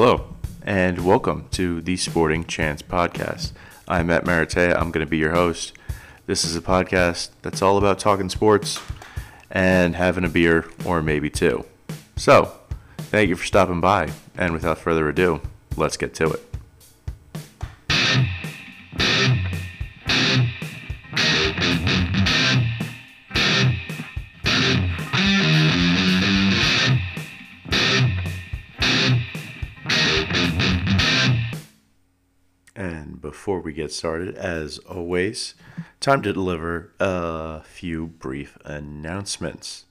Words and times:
Hello, 0.00 0.32
and 0.62 1.04
welcome 1.04 1.48
to 1.50 1.80
the 1.80 1.96
Sporting 1.96 2.44
Chance 2.44 2.82
Podcast. 2.82 3.50
I'm 3.88 4.06
Matt 4.06 4.26
Maratea. 4.26 4.76
I'm 4.76 4.92
going 4.92 5.04
to 5.04 5.10
be 5.10 5.16
your 5.16 5.32
host. 5.32 5.72
This 6.26 6.44
is 6.44 6.54
a 6.54 6.60
podcast 6.60 7.30
that's 7.42 7.62
all 7.62 7.78
about 7.78 7.98
talking 7.98 8.28
sports 8.28 8.80
and 9.50 9.96
having 9.96 10.22
a 10.22 10.28
beer 10.28 10.66
or 10.84 11.02
maybe 11.02 11.30
two. 11.30 11.64
So, 12.14 12.52
thank 13.10 13.28
you 13.28 13.34
for 13.34 13.44
stopping 13.44 13.80
by, 13.80 14.12
and 14.36 14.52
without 14.52 14.78
further 14.78 15.08
ado, 15.08 15.40
let's 15.76 15.96
get 15.96 16.14
to 16.14 16.30
it. 16.30 16.47
We 33.68 33.74
get 33.74 33.92
started, 33.92 34.34
as 34.34 34.78
always, 34.78 35.52
time 36.00 36.22
to 36.22 36.32
deliver 36.32 36.90
a 36.98 37.60
few 37.64 38.06
brief 38.06 38.56
announcements. 38.64 39.84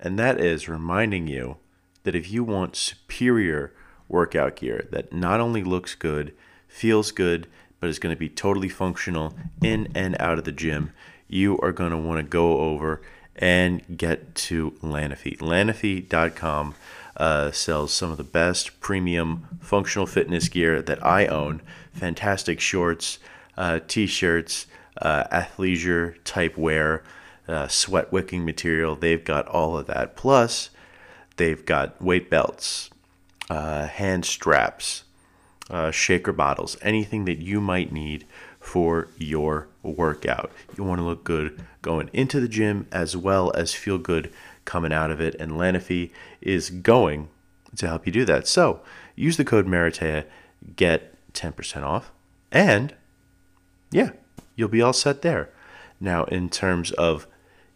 And 0.00 0.18
that 0.18 0.40
is 0.40 0.70
reminding 0.70 1.26
you 1.26 1.58
that 2.04 2.14
if 2.14 2.30
you 2.30 2.42
want 2.42 2.76
superior 2.76 3.74
workout 4.08 4.56
gear 4.56 4.88
that 4.90 5.12
not 5.12 5.38
only 5.38 5.62
looks 5.62 5.94
good, 5.94 6.32
feels 6.66 7.12
good, 7.12 7.46
but 7.78 7.90
is 7.90 7.98
going 7.98 8.14
to 8.14 8.18
be 8.18 8.30
totally 8.30 8.70
functional 8.70 9.34
in 9.62 9.92
and 9.94 10.16
out 10.18 10.38
of 10.38 10.44
the 10.44 10.50
gym, 10.50 10.90
you 11.28 11.58
are 11.58 11.72
going 11.72 11.90
to 11.90 11.98
want 11.98 12.20
to 12.20 12.22
go 12.26 12.60
over 12.60 13.02
and 13.36 13.98
get 13.98 14.34
to 14.34 14.70
Lanofie. 14.82 15.36
Lanofie.com 15.36 16.74
uh, 17.20 17.52
sells 17.52 17.92
some 17.92 18.10
of 18.10 18.16
the 18.16 18.24
best 18.24 18.80
premium 18.80 19.46
functional 19.60 20.06
fitness 20.06 20.48
gear 20.48 20.80
that 20.80 21.04
I 21.04 21.26
own. 21.26 21.60
Fantastic 21.92 22.60
shorts, 22.60 23.18
uh, 23.58 23.80
t 23.86 24.06
shirts, 24.06 24.66
uh, 25.00 25.24
athleisure 25.24 26.16
type 26.24 26.56
wear, 26.56 27.04
uh, 27.46 27.68
sweat 27.68 28.10
wicking 28.10 28.46
material. 28.46 28.96
They've 28.96 29.22
got 29.22 29.46
all 29.48 29.76
of 29.76 29.86
that. 29.86 30.16
Plus, 30.16 30.70
they've 31.36 31.64
got 31.64 32.00
weight 32.00 32.30
belts, 32.30 32.88
uh, 33.50 33.86
hand 33.86 34.24
straps, 34.24 35.04
uh, 35.68 35.90
shaker 35.90 36.32
bottles, 36.32 36.78
anything 36.80 37.26
that 37.26 37.38
you 37.38 37.60
might 37.60 37.92
need 37.92 38.24
for 38.58 39.08
your 39.18 39.68
workout. 39.82 40.50
You 40.76 40.84
want 40.84 41.00
to 41.00 41.04
look 41.04 41.24
good 41.24 41.62
going 41.82 42.08
into 42.14 42.40
the 42.40 42.48
gym 42.48 42.86
as 42.90 43.14
well 43.14 43.52
as 43.54 43.74
feel 43.74 43.98
good 43.98 44.32
coming 44.64 44.92
out 44.92 45.10
of 45.10 45.20
it. 45.20 45.34
And 45.36 45.52
Lanofie 45.52 46.10
is 46.40 46.70
going 46.70 47.28
to 47.76 47.86
help 47.86 48.06
you 48.06 48.12
do 48.12 48.24
that. 48.24 48.46
So 48.46 48.80
use 49.16 49.36
the 49.36 49.44
code 49.44 49.66
Maratea, 49.66 50.24
get 50.76 51.14
10% 51.32 51.82
off, 51.82 52.10
and 52.50 52.94
yeah, 53.90 54.10
you'll 54.56 54.68
be 54.68 54.82
all 54.82 54.92
set 54.92 55.22
there. 55.22 55.50
Now, 56.00 56.24
in 56.24 56.48
terms 56.48 56.92
of 56.92 57.26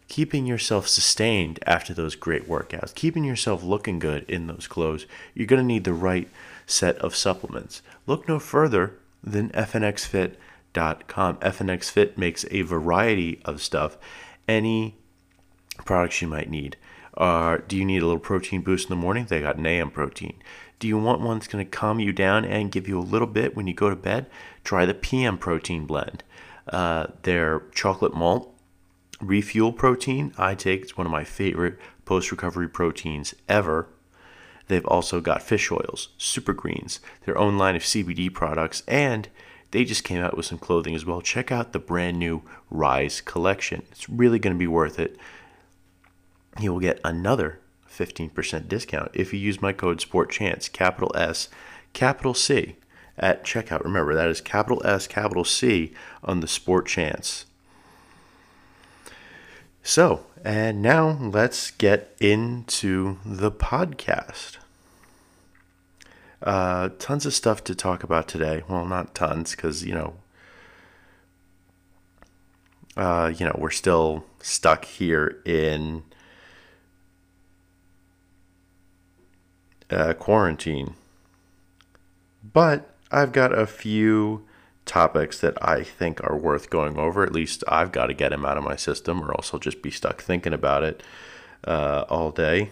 keeping 0.07 0.45
yourself 0.45 0.87
sustained 0.87 1.59
after 1.65 1.93
those 1.93 2.15
great 2.15 2.47
workouts, 2.47 2.93
keeping 2.93 3.23
yourself 3.23 3.63
looking 3.63 3.99
good 3.99 4.23
in 4.29 4.47
those 4.47 4.67
clothes, 4.67 5.05
you're 5.33 5.47
going 5.47 5.61
to 5.61 5.65
need 5.65 5.83
the 5.83 5.93
right 5.93 6.29
set 6.65 6.97
of 6.99 7.15
supplements. 7.15 7.81
Look 8.07 8.27
no 8.27 8.39
further 8.39 8.97
than 9.23 9.49
FNXFit.com. 9.49 11.37
FNXFit 11.37 12.17
makes 12.17 12.45
a 12.51 12.61
variety 12.61 13.41
of 13.45 13.61
stuff, 13.61 13.97
any 14.47 14.95
products 15.83 16.21
you 16.21 16.27
might 16.27 16.49
need. 16.49 16.77
Uh, 17.15 17.59
do 17.67 17.77
you 17.77 17.85
need 17.85 18.01
a 18.01 18.05
little 18.05 18.19
protein 18.19 18.61
boost 18.61 18.89
in 18.89 18.89
the 18.89 19.01
morning? 19.01 19.25
They 19.25 19.41
got 19.41 19.59
NAM 19.59 19.91
protein. 19.91 20.35
Do 20.79 20.87
you 20.87 20.97
want 20.97 21.21
one 21.21 21.37
that's 21.37 21.47
going 21.47 21.63
to 21.65 21.69
calm 21.69 21.99
you 21.99 22.11
down 22.11 22.43
and 22.43 22.71
give 22.71 22.87
you 22.87 22.99
a 22.99 23.01
little 23.01 23.27
bit 23.27 23.55
when 23.55 23.67
you 23.67 23.73
go 23.73 23.89
to 23.89 23.95
bed? 23.95 24.25
Try 24.63 24.85
the 24.85 24.93
PM 24.93 25.37
protein 25.37 25.85
blend. 25.85 26.23
Uh, 26.67 27.07
their 27.23 27.61
chocolate 27.73 28.13
malt 28.13 28.51
refuel 29.21 29.71
protein 29.71 30.33
I 30.37 30.55
take. 30.55 30.81
It's 30.81 30.97
one 30.97 31.05
of 31.05 31.11
my 31.11 31.23
favorite 31.23 31.77
post 32.05 32.31
recovery 32.31 32.67
proteins 32.67 33.33
ever. 33.47 33.87
They've 34.67 34.85
also 34.85 35.21
got 35.21 35.43
fish 35.43 35.71
oils, 35.71 36.09
super 36.17 36.53
greens, 36.53 36.99
their 37.25 37.37
own 37.37 37.57
line 37.57 37.75
of 37.75 37.83
CBD 37.83 38.33
products, 38.33 38.81
and 38.87 39.29
they 39.71 39.85
just 39.85 40.03
came 40.03 40.21
out 40.21 40.35
with 40.35 40.45
some 40.45 40.57
clothing 40.57 40.95
as 40.95 41.05
well. 41.05 41.21
Check 41.21 41.51
out 41.51 41.71
the 41.71 41.79
brand 41.79 42.17
new 42.17 42.41
Rise 42.71 43.21
collection. 43.21 43.83
It's 43.91 44.09
really 44.09 44.39
going 44.39 44.55
to 44.55 44.59
be 44.59 44.67
worth 44.67 44.99
it. 44.99 45.17
You 46.59 46.73
will 46.73 46.79
get 46.79 47.01
another 47.03 47.59
15% 47.89 48.67
discount 48.67 49.11
if 49.13 49.33
you 49.33 49.39
use 49.39 49.61
my 49.61 49.73
code 49.73 50.01
SPORTCHANCE, 50.01 50.69
capital 50.69 51.11
S, 51.15 51.49
capital 51.93 52.33
C, 52.33 52.75
at 53.17 53.43
checkout. 53.43 53.83
Remember, 53.83 54.13
that 54.13 54.29
is 54.29 54.41
capital 54.41 54.85
S, 54.85 55.07
capital 55.07 55.43
C 55.43 55.93
on 56.23 56.39
the 56.39 56.47
Sport 56.47 56.87
Chance. 56.87 57.45
So, 59.83 60.25
and 60.43 60.81
now 60.81 61.11
let's 61.11 61.71
get 61.71 62.15
into 62.19 63.19
the 63.25 63.51
podcast. 63.51 64.57
Uh, 66.41 66.89
tons 66.99 67.25
of 67.25 67.33
stuff 67.33 67.63
to 67.65 67.75
talk 67.75 68.03
about 68.03 68.27
today. 68.27 68.63
Well, 68.67 68.85
not 68.85 69.15
tons, 69.15 69.51
because 69.51 69.85
you 69.85 69.93
know, 69.93 70.15
uh, 72.97 73.31
you 73.35 73.45
know, 73.45 73.55
we're 73.57 73.71
still 73.71 74.25
stuck 74.41 74.85
here 74.85 75.41
in 75.45 76.03
uh, 79.89 80.13
quarantine. 80.13 80.95
But 82.53 82.95
I've 83.11 83.31
got 83.31 83.57
a 83.57 83.65
few 83.65 84.45
topics 84.85 85.39
that 85.39 85.57
I 85.63 85.83
think 85.83 86.23
are 86.23 86.37
worth 86.37 86.69
going 86.69 86.97
over. 86.97 87.23
At 87.23 87.33
least 87.33 87.63
I've 87.67 87.91
got 87.91 88.07
to 88.07 88.13
get 88.13 88.29
them 88.29 88.45
out 88.45 88.57
of 88.57 88.63
my 88.63 88.75
system, 88.75 89.23
or 89.23 89.31
else 89.31 89.53
I'll 89.53 89.59
just 89.59 89.81
be 89.81 89.91
stuck 89.91 90.21
thinking 90.21 90.53
about 90.53 90.83
it 90.83 91.03
uh, 91.63 92.05
all 92.09 92.31
day. 92.31 92.71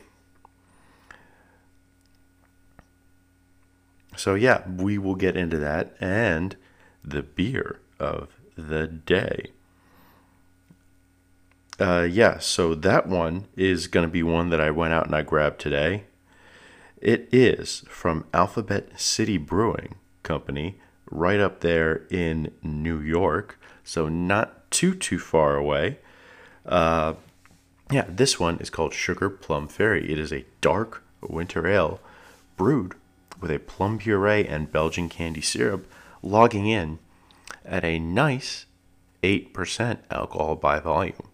So, 4.15 4.35
yeah, 4.35 4.69
we 4.69 4.97
will 4.97 5.15
get 5.15 5.35
into 5.35 5.57
that 5.57 5.95
and 5.99 6.55
the 7.03 7.23
beer 7.23 7.79
of 7.99 8.29
the 8.55 8.87
day. 8.87 9.47
Uh, 11.79 12.07
yeah, 12.09 12.37
so 12.37 12.75
that 12.75 13.07
one 13.07 13.47
is 13.57 13.87
going 13.87 14.05
to 14.05 14.11
be 14.11 14.21
one 14.21 14.51
that 14.51 14.61
I 14.61 14.69
went 14.69 14.93
out 14.93 15.07
and 15.07 15.15
I 15.15 15.23
grabbed 15.23 15.59
today. 15.59 16.03
It 17.03 17.27
is 17.33 17.83
from 17.89 18.23
Alphabet 18.33 18.97
City 18.97 19.37
Brewing 19.37 19.95
Company, 20.23 20.79
right 21.11 21.41
up 21.41 21.59
there 21.59 22.07
in 22.09 22.53
New 22.63 22.97
York, 22.97 23.59
so 23.83 24.07
not 24.07 24.71
too 24.71 24.95
too 24.95 25.19
far 25.19 25.57
away. 25.57 25.99
Uh, 26.65 27.15
yeah, 27.91 28.05
this 28.07 28.39
one 28.39 28.57
is 28.59 28.69
called 28.69 28.93
Sugar 28.93 29.29
Plum 29.29 29.67
Fairy. 29.67 30.09
It 30.09 30.17
is 30.17 30.31
a 30.31 30.45
dark 30.61 31.03
winter 31.21 31.67
ale 31.67 31.99
brewed 32.55 32.93
with 33.41 33.51
a 33.51 33.59
plum 33.59 33.97
puree 33.97 34.47
and 34.47 34.71
Belgian 34.71 35.09
candy 35.09 35.41
syrup, 35.41 35.85
logging 36.21 36.67
in 36.67 36.99
at 37.65 37.83
a 37.83 37.99
nice 37.99 38.65
8% 39.21 39.97
alcohol 40.09 40.55
by 40.55 40.79
volume. 40.79 41.27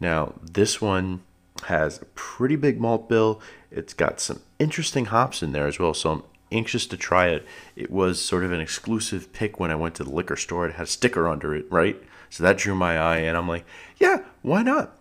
Now, 0.00 0.32
this 0.42 0.80
one 0.80 1.20
has 1.64 2.00
a 2.00 2.04
pretty 2.06 2.56
big 2.56 2.80
malt 2.80 3.08
bill. 3.08 3.40
It's 3.70 3.94
got 3.94 4.20
some 4.20 4.40
interesting 4.58 5.06
hops 5.06 5.42
in 5.42 5.52
there 5.52 5.66
as 5.66 5.78
well, 5.78 5.94
so 5.94 6.10
I'm 6.10 6.22
anxious 6.52 6.86
to 6.86 6.96
try 6.96 7.28
it. 7.28 7.46
It 7.76 7.90
was 7.90 8.20
sort 8.20 8.44
of 8.44 8.52
an 8.52 8.60
exclusive 8.60 9.32
pick 9.32 9.60
when 9.60 9.70
I 9.70 9.76
went 9.76 9.94
to 9.96 10.04
the 10.04 10.10
liquor 10.10 10.36
store. 10.36 10.66
It 10.66 10.74
had 10.74 10.84
a 10.84 10.88
sticker 10.88 11.28
under 11.28 11.54
it, 11.54 11.66
right? 11.70 12.00
So 12.28 12.42
that 12.44 12.58
drew 12.58 12.74
my 12.74 12.98
eye, 12.98 13.18
and 13.18 13.36
I'm 13.36 13.48
like, 13.48 13.64
yeah, 13.98 14.24
why 14.42 14.62
not? 14.62 14.96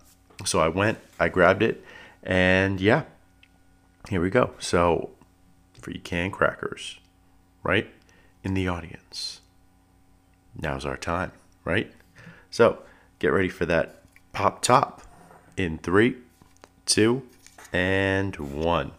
So 0.46 0.60
I 0.60 0.68
went, 0.68 1.00
I 1.20 1.30
grabbed 1.30 1.64
it, 1.64 1.84
and 2.24 2.80
yeah, 2.80 3.04
here 4.10 4.22
we 4.22 4.30
go. 4.30 4.52
So 4.60 5.12
you 5.88 6.00
can 6.00 6.32
crackers, 6.32 7.00
right? 7.64 7.90
In 8.44 8.54
the 8.54 8.68
audience. 8.68 9.42
Now's 10.60 10.86
our 10.86 10.98
time, 10.98 11.32
right? 11.64 11.92
So 12.52 12.80
get 13.20 13.30
ready 13.30 13.50
for 13.50 13.66
that 13.66 14.04
pop 14.34 14.62
top 14.62 15.02
in 15.58 15.78
three, 15.78 16.18
two, 16.90 17.24
and 17.72 18.36
one. 18.38 18.92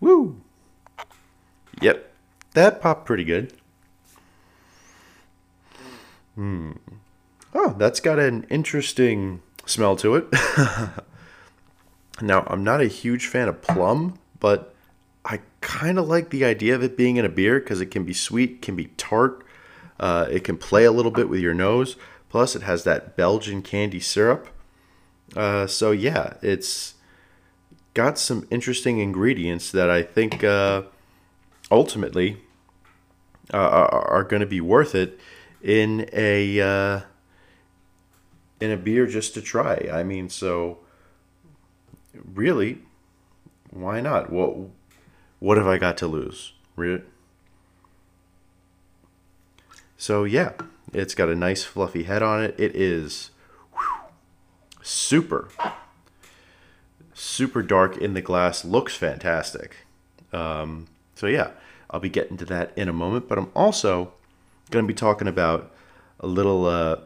Woo! 0.00 0.40
Yep, 1.80 2.12
that 2.54 2.80
popped 2.80 3.06
pretty 3.06 3.24
good. 3.24 3.52
Hmm. 6.34 6.72
Oh, 7.54 7.74
that's 7.78 8.00
got 8.00 8.18
an 8.18 8.44
interesting 8.50 9.40
smell 9.66 9.96
to 9.96 10.16
it. 10.16 10.26
now, 12.22 12.44
I'm 12.48 12.64
not 12.64 12.80
a 12.80 12.86
huge 12.86 13.26
fan 13.28 13.48
of 13.48 13.62
plum, 13.62 14.18
but 14.40 14.74
I 15.24 15.40
kind 15.60 15.98
of 15.98 16.08
like 16.08 16.30
the 16.30 16.44
idea 16.44 16.74
of 16.74 16.82
it 16.82 16.96
being 16.96 17.16
in 17.16 17.24
a 17.24 17.28
beer 17.28 17.60
because 17.60 17.80
it 17.80 17.86
can 17.86 18.04
be 18.04 18.12
sweet, 18.12 18.60
can 18.60 18.74
be 18.74 18.86
tart, 18.96 19.44
uh, 20.00 20.26
it 20.30 20.42
can 20.42 20.56
play 20.56 20.84
a 20.84 20.92
little 20.92 21.12
bit 21.12 21.28
with 21.28 21.40
your 21.40 21.54
nose. 21.54 21.96
Plus, 22.28 22.56
it 22.56 22.62
has 22.62 22.82
that 22.82 23.16
Belgian 23.16 23.62
candy 23.62 24.00
syrup. 24.00 24.48
Uh, 25.36 25.66
so 25.66 25.90
yeah, 25.90 26.34
it's 26.42 26.94
got 27.94 28.18
some 28.18 28.46
interesting 28.50 28.98
ingredients 28.98 29.70
that 29.70 29.88
I 29.88 30.02
think 30.02 30.44
uh, 30.44 30.82
ultimately 31.70 32.38
uh, 33.52 33.56
are, 33.56 34.24
going 34.24 34.40
to 34.40 34.46
be 34.46 34.60
worth 34.60 34.94
it 34.94 35.18
in 35.62 36.08
a 36.12 36.60
uh, 36.60 37.00
in 38.60 38.70
a 38.70 38.76
beer 38.76 39.06
just 39.06 39.34
to 39.34 39.42
try. 39.42 39.88
I 39.92 40.02
mean, 40.02 40.28
so 40.28 40.78
really, 42.34 42.80
why 43.70 44.00
not? 44.00 44.30
What 44.30 44.56
what 45.38 45.56
have 45.56 45.66
I 45.66 45.78
got 45.78 45.96
to 45.98 46.06
lose? 46.06 46.52
So 49.96 50.24
yeah, 50.24 50.52
it's 50.92 51.14
got 51.14 51.28
a 51.28 51.34
nice 51.34 51.64
fluffy 51.64 52.04
head 52.04 52.22
on 52.22 52.42
it. 52.42 52.54
It 52.58 52.74
is 52.74 53.30
super 54.84 55.48
super 57.14 57.62
dark 57.62 57.96
in 57.96 58.14
the 58.14 58.20
glass. 58.20 58.64
Looks 58.64 58.94
fantastic. 58.94 59.86
Um, 60.32 60.86
so 61.14 61.26
yeah, 61.26 61.50
I'll 61.90 62.00
be 62.00 62.08
getting 62.08 62.36
to 62.38 62.44
that 62.46 62.72
in 62.76 62.88
a 62.88 62.92
moment. 62.92 63.28
But 63.28 63.38
I'm 63.38 63.50
also 63.54 64.12
going 64.70 64.84
to 64.84 64.86
be 64.86 64.94
talking 64.96 65.28
about 65.28 65.72
a 66.20 66.26
little 66.26 66.66
uh, 66.66 66.98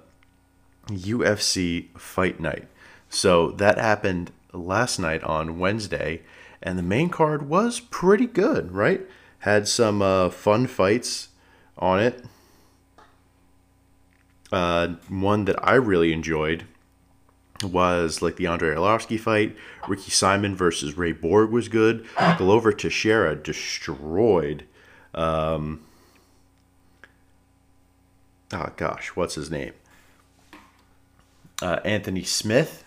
UFC 0.89 1.97
fight 1.99 2.41
night. 2.41 2.67
So 3.09 3.53
that 3.53 3.79
happened 3.79 4.33
last 4.53 4.99
night 4.99 5.23
on 5.23 5.59
Wednesday, 5.59 6.23
and 6.63 6.79
the 6.79 6.83
main 6.83 7.11
card 7.11 7.49
was 7.49 7.81
pretty 7.81 8.27
good, 8.27 8.73
right? 8.73 9.03
Had 9.41 9.69
some 9.69 10.03
uh, 10.03 10.31
fun 10.31 10.67
fights 10.67 11.29
on 11.79 12.01
it. 12.01 12.25
Uh, 14.51 14.95
one 15.09 15.45
that 15.45 15.63
I 15.63 15.75
really 15.75 16.13
enjoyed 16.13 16.65
was 17.63 18.23
like 18.23 18.37
the 18.37 18.47
Andrei 18.47 18.75
Arlovski 18.75 19.19
fight. 19.19 19.57
Ricky 19.89 20.11
Simon 20.11 20.55
versus 20.55 20.97
Ray 20.97 21.13
Borg 21.13 21.51
was 21.51 21.69
good. 21.69 22.07
Glover 22.37 22.73
Teixeira 22.73 23.35
destroyed. 23.35 24.65
Um, 25.15 25.81
oh 28.53 28.73
gosh, 28.77 29.09
what's 29.09 29.35
his 29.35 29.51
name? 29.51 29.73
Uh, 31.61 31.81
Anthony 31.85 32.23
Smith, 32.23 32.85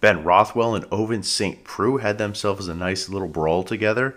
Ben 0.00 0.24
Rothwell, 0.24 0.74
and 0.74 0.86
Ovince 0.86 1.28
St. 1.28 1.62
Preux 1.64 1.98
had 1.98 2.16
themselves 2.16 2.68
a 2.68 2.74
nice 2.74 3.10
little 3.10 3.28
brawl 3.28 3.62
together. 3.62 4.16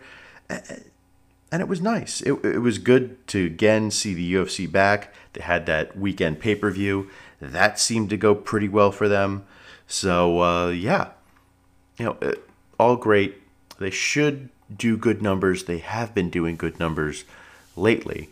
And 0.50 1.62
it 1.62 1.68
was 1.68 1.81
nice. 1.81 2.22
It, 2.22 2.34
it 2.46 2.60
was 2.60 2.78
good 2.78 3.28
to 3.28 3.46
again 3.46 3.92
see 3.92 4.13
the 4.13 4.34
UFC 4.34 4.72
back. 4.72 5.13
They 5.34 5.42
had 5.42 5.66
that 5.66 5.98
weekend 5.98 6.40
pay 6.40 6.56
per 6.56 6.72
view. 6.72 7.10
That 7.42 7.80
seemed 7.80 8.10
to 8.12 8.18
go 8.18 8.36
pretty 8.36 8.69
well 8.69 8.92
for 8.92 9.07
them. 9.10 9.46
So 9.89 10.41
uh, 10.41 10.69
yeah, 10.69 11.09
you 11.97 12.06
know, 12.06 12.18
uh, 12.21 12.36
all 12.80 12.95
great. 12.95 13.41
They 13.80 13.89
should 13.89 14.50
do 14.74 14.95
good 14.95 15.21
numbers. 15.21 15.65
They 15.65 15.80
have 15.80 16.13
been 16.13 16.30
doing 16.30 16.56
good 16.56 16.80
numbers 16.80 17.25
lately. 17.75 18.30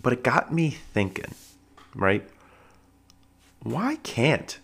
But 0.00 0.12
it 0.12 0.22
got 0.22 0.52
me 0.52 0.70
thinking, 0.70 1.34
right? 1.94 2.28
Why 3.62 3.96
can't 4.02 4.58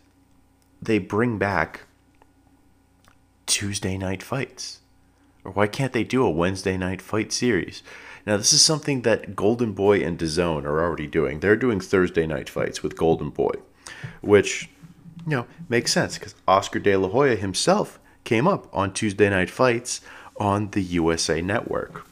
they 0.81 0.99
bring 0.99 1.39
back 1.39 1.83
Tuesday 3.47 3.97
night 3.97 4.23
fights? 4.23 4.81
Or 5.45 5.53
why 5.53 5.67
can't 5.67 5.93
they 5.93 6.05
do 6.05 6.25
a 6.25 6.31
Wednesday 6.31 6.77
night 6.77 7.01
fight 7.01 7.33
series? 7.33 7.83
Now, 8.27 8.37
this 8.37 8.53
is 8.53 8.63
something 8.63 9.03
that 9.03 9.35
Golden 9.35 9.73
Boy 9.73 10.05
and 10.05 10.17
DAZN 10.19 10.65
are 10.65 10.81
already 10.81 11.09
doing. 11.09 11.41
They're 11.41 11.57
doing 11.57 11.81
Thursday 11.81 12.27
night 12.27 12.49
fights 12.49 12.83
with 12.83 12.97
Golden 12.97 13.31
Boy, 13.31 13.55
which 14.21 14.69
you 15.27 15.37
know, 15.37 15.47
makes 15.69 15.93
sense 15.93 16.19
because 16.19 16.35
Oscar 16.47 16.79
De 16.79 16.97
La 16.97 17.09
Hoya 17.09 17.37
himself 17.37 17.99
came 18.25 18.47
up 18.47 18.69
on 18.73 18.93
Tuesday 18.93 19.29
Night 19.31 19.51
Fights 19.51 20.01
on 20.37 20.71
the 20.71 20.83
USA 20.83 21.41
Network. 21.41 22.07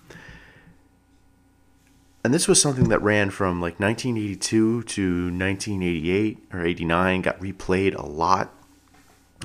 And 2.22 2.34
this 2.34 2.46
was 2.46 2.60
something 2.60 2.90
that 2.90 3.00
ran 3.02 3.30
from 3.30 3.60
like 3.60 3.80
1982 3.80 4.82
to 4.82 5.24
1988 5.24 6.38
or 6.52 6.64
89, 6.64 7.22
got 7.22 7.40
replayed 7.40 7.94
a 7.94 8.04
lot. 8.04 8.54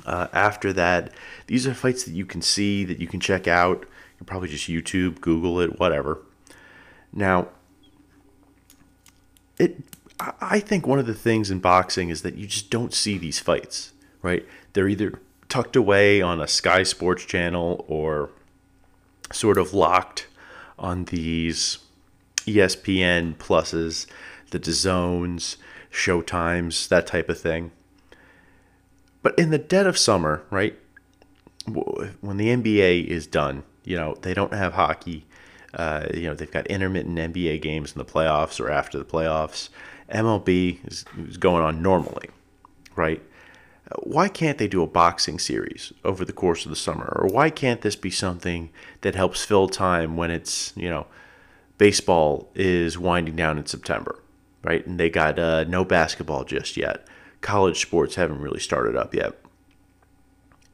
Uh, 0.04 0.28
after 0.32 0.72
that, 0.74 1.12
these 1.46 1.66
are 1.66 1.72
fights 1.72 2.04
that 2.04 2.12
you 2.12 2.26
can 2.26 2.42
see, 2.42 2.84
that 2.84 3.00
you 3.00 3.06
can 3.06 3.18
check 3.18 3.48
out. 3.48 3.80
You 3.80 4.18
can 4.18 4.26
probably 4.26 4.48
just 4.48 4.68
YouTube, 4.68 5.20
Google 5.20 5.58
it, 5.60 5.78
whatever. 5.78 6.20
Now, 7.12 7.48
it 9.58 9.78
I 10.18 10.60
think 10.60 10.86
one 10.86 10.98
of 10.98 11.06
the 11.06 11.14
things 11.14 11.50
in 11.50 11.58
boxing 11.58 12.08
is 12.08 12.22
that 12.22 12.36
you 12.36 12.46
just 12.46 12.70
don't 12.70 12.94
see 12.94 13.18
these 13.18 13.38
fights, 13.38 13.92
right? 14.22 14.46
They're 14.72 14.88
either 14.88 15.20
tucked 15.48 15.76
away 15.76 16.22
on 16.22 16.40
a 16.40 16.48
Sky 16.48 16.82
Sports 16.82 17.24
channel 17.24 17.84
or 17.86 18.30
sort 19.32 19.58
of 19.58 19.74
locked 19.74 20.26
on 20.78 21.04
these 21.04 21.78
ESPN 22.46 23.36
pluses, 23.36 24.06
the 24.50 24.72
zones, 24.72 25.56
showtimes, 25.90 26.88
that 26.88 27.06
type 27.06 27.28
of 27.28 27.38
thing. 27.40 27.72
But 29.22 29.38
in 29.38 29.50
the 29.50 29.58
dead 29.58 29.86
of 29.86 29.98
summer, 29.98 30.44
right, 30.50 30.78
when 31.66 32.36
the 32.36 32.48
NBA 32.48 33.06
is 33.06 33.26
done, 33.26 33.64
you 33.84 33.96
know, 33.96 34.16
they 34.22 34.34
don't 34.34 34.52
have 34.54 34.74
hockey. 34.74 35.26
Uh, 35.74 36.06
you 36.14 36.22
know, 36.22 36.34
they've 36.34 36.50
got 36.50 36.66
intermittent 36.68 37.18
NBA 37.18 37.60
games 37.60 37.92
in 37.92 37.98
the 37.98 38.04
playoffs 38.04 38.60
or 38.60 38.70
after 38.70 38.98
the 38.98 39.04
playoffs. 39.04 39.68
MLB 40.10 40.86
is, 40.86 41.04
is 41.28 41.36
going 41.36 41.62
on 41.62 41.82
normally, 41.82 42.28
right? 42.94 43.22
Why 44.02 44.28
can't 44.28 44.58
they 44.58 44.68
do 44.68 44.82
a 44.82 44.86
boxing 44.86 45.38
series 45.38 45.92
over 46.04 46.24
the 46.24 46.32
course 46.32 46.64
of 46.64 46.70
the 46.70 46.76
summer? 46.76 47.12
Or 47.20 47.28
why 47.28 47.50
can't 47.50 47.82
this 47.82 47.96
be 47.96 48.10
something 48.10 48.70
that 49.02 49.14
helps 49.14 49.44
fill 49.44 49.68
time 49.68 50.16
when 50.16 50.30
it's, 50.30 50.72
you 50.76 50.88
know, 50.88 51.06
baseball 51.78 52.50
is 52.54 52.98
winding 52.98 53.36
down 53.36 53.58
in 53.58 53.66
September, 53.66 54.18
right? 54.64 54.84
And 54.86 54.98
they 54.98 55.10
got 55.10 55.38
uh, 55.38 55.64
no 55.64 55.84
basketball 55.84 56.44
just 56.44 56.76
yet. 56.76 57.06
College 57.42 57.80
sports 57.80 58.16
haven't 58.16 58.40
really 58.40 58.60
started 58.60 58.96
up 58.96 59.14
yet. 59.14 59.34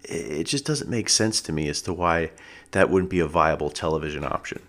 It 0.04 0.44
just 0.44 0.64
doesn't 0.64 0.90
make 0.90 1.08
sense 1.08 1.40
to 1.42 1.52
me 1.52 1.68
as 1.68 1.82
to 1.82 1.92
why 1.92 2.30
that 2.70 2.88
wouldn't 2.88 3.10
be 3.10 3.20
a 3.20 3.26
viable 3.26 3.70
television 3.70 4.24
option 4.24 4.62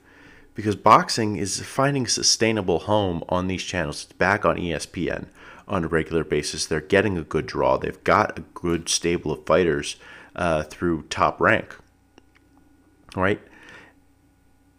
because 0.55 0.75
boxing 0.75 1.35
is 1.35 1.61
finding 1.61 2.05
a 2.05 2.09
sustainable 2.09 2.79
home 2.79 3.23
on 3.29 3.47
these 3.47 3.63
channels. 3.63 4.03
It's 4.03 4.13
back 4.13 4.45
on 4.45 4.57
ESPN 4.57 5.27
on 5.67 5.83
a 5.83 5.87
regular 5.87 6.23
basis. 6.23 6.65
They're 6.65 6.81
getting 6.81 7.17
a 7.17 7.23
good 7.23 7.47
draw. 7.47 7.77
They've 7.77 8.03
got 8.03 8.37
a 8.37 8.41
good 8.53 8.89
stable 8.89 9.31
of 9.31 9.45
fighters 9.45 9.95
uh, 10.35 10.63
through 10.63 11.03
top 11.03 11.39
rank. 11.39 11.75
Right? 13.15 13.41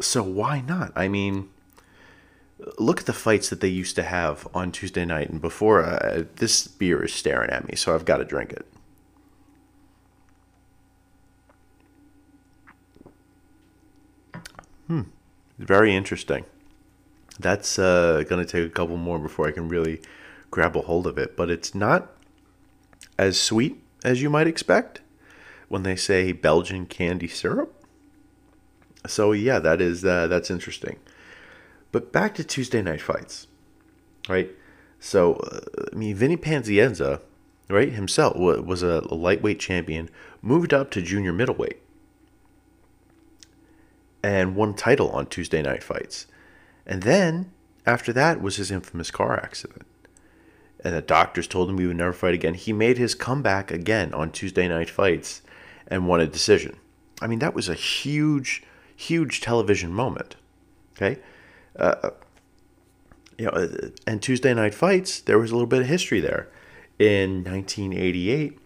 So 0.01 0.23
why 0.23 0.61
not? 0.61 0.93
I 0.95 1.09
mean, 1.09 1.49
look 2.79 3.01
at 3.01 3.07
the 3.07 3.13
fights 3.13 3.49
that 3.51 3.61
they 3.61 3.69
used 3.69 3.97
to 3.97 4.03
have 4.03 4.47
on 4.55 4.73
Tuesday 4.73 5.05
night. 5.05 5.31
And 5.31 5.41
before, 5.41 5.85
uh, 5.85 6.25
this 6.37 6.67
beer 6.67 7.05
is 7.05 7.13
staring 7.13 7.51
at 7.51 7.69
me, 7.69 7.77
so 7.77 7.95
I've 7.95 8.05
got 8.05 8.19
to 8.19 8.25
drink 8.25 8.53
it. 8.53 8.67
Hmm. 14.87 15.03
Very 15.59 15.95
interesting. 15.95 16.45
That's 17.39 17.79
uh, 17.79 18.25
going 18.29 18.45
to 18.45 18.51
take 18.51 18.67
a 18.67 18.73
couple 18.75 18.97
more 18.97 19.19
before 19.19 19.49
I 19.49 19.53
can 19.53 19.69
really 19.69 20.01
grab 20.51 20.77
a 20.77 20.83
hold 20.83 21.07
of 21.07 21.19
it. 21.19 21.37
But 21.37 21.51
it's 21.51 21.75
not 21.75 22.11
as 23.19 23.41
sweet 23.41 23.83
as 24.05 24.23
you 24.23 24.31
might 24.31 24.47
expect 24.47 25.01
when 25.69 25.83
they 25.83 25.97
say 25.97 26.33
Belgian 26.33 26.87
candy 26.87 27.29
syrup. 27.29 27.85
So 29.07 29.33
yeah, 29.33 29.59
that 29.59 29.81
is 29.81 30.05
uh, 30.05 30.27
that's 30.29 30.51
interesting. 30.51 30.99
But 31.93 32.13
back 32.13 32.35
to 32.37 32.45
Tuesday 32.45 32.83
night 32.83 33.03
fights, 33.03 33.47
right? 34.29 34.51
So 34.99 35.35
uh, 35.35 35.61
I 35.93 35.97
mean, 35.97 36.17
Vinny 36.17 36.37
Pazienza, 36.37 37.21
right 37.69 37.93
himself 37.93 38.37
was 38.37 38.83
a 38.83 39.01
lightweight 39.15 39.61
champion, 39.61 40.09
moved 40.43 40.73
up 40.73 40.91
to 40.93 41.03
junior 41.03 41.33
middleweight 41.33 41.81
and 44.25 44.57
won 44.57 44.73
title 44.73 45.11
on 45.11 45.27
Tuesday 45.27 45.61
night 45.61 45.83
fights. 45.83 46.27
And 46.87 47.03
then 47.03 47.53
after 47.85 48.11
that 48.15 48.41
was 48.41 48.57
his 48.57 48.71
infamous 48.71 49.11
car 49.11 49.37
accident. 49.37 49.85
And 50.83 50.95
the 50.95 51.03
doctors 51.03 51.47
told 51.47 51.69
him 51.69 51.77
he 51.77 51.87
would 51.87 51.99
never 51.99 52.15
fight 52.15 52.33
again. 52.33 52.55
He 52.55 52.73
made 52.73 52.97
his 52.97 53.15
comeback 53.15 53.71
again 53.71 54.15
on 54.15 54.33
Tuesday 54.33 54.67
night 54.67 54.89
fights 54.89 55.43
and 55.87 56.09
won 56.09 56.23
a 56.23 56.27
decision. 56.27 56.79
I 57.21 57.27
mean, 57.27 57.39
that 57.41 57.55
was 57.55 57.69
a 57.69 57.75
huge, 57.75 58.63
huge 58.97 59.43
television 59.43 59.93
moment. 59.93 60.37
Okay. 60.97 61.21
Uh, 61.77 62.11
you 63.37 63.45
know, 63.45 63.51
uh, 63.51 63.89
and 64.07 64.23
Tuesday 64.23 64.55
night 64.55 64.75
fights, 64.75 65.21
there 65.21 65.39
was 65.39 65.51
a 65.51 65.55
little 65.55 65.67
bit 65.67 65.83
of 65.83 65.87
history 65.87 66.21
there. 66.21 66.49
In 66.99 67.45
1988, 67.45 68.59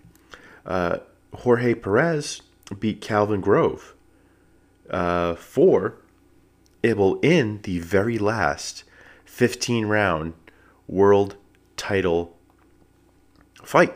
uh, 0.66 0.98
Jorge 1.34 1.74
Perez 1.74 2.42
beat 2.78 3.00
Calvin 3.00 3.40
Grove 3.40 3.96
uh, 4.90 5.34
for 5.34 5.98
it 6.82 6.96
will 6.96 7.18
end 7.22 7.64
the 7.64 7.80
very 7.80 8.18
last 8.18 8.84
15 9.24 9.86
round 9.86 10.34
world 10.86 11.36
title 11.76 12.36
fight. 13.62 13.94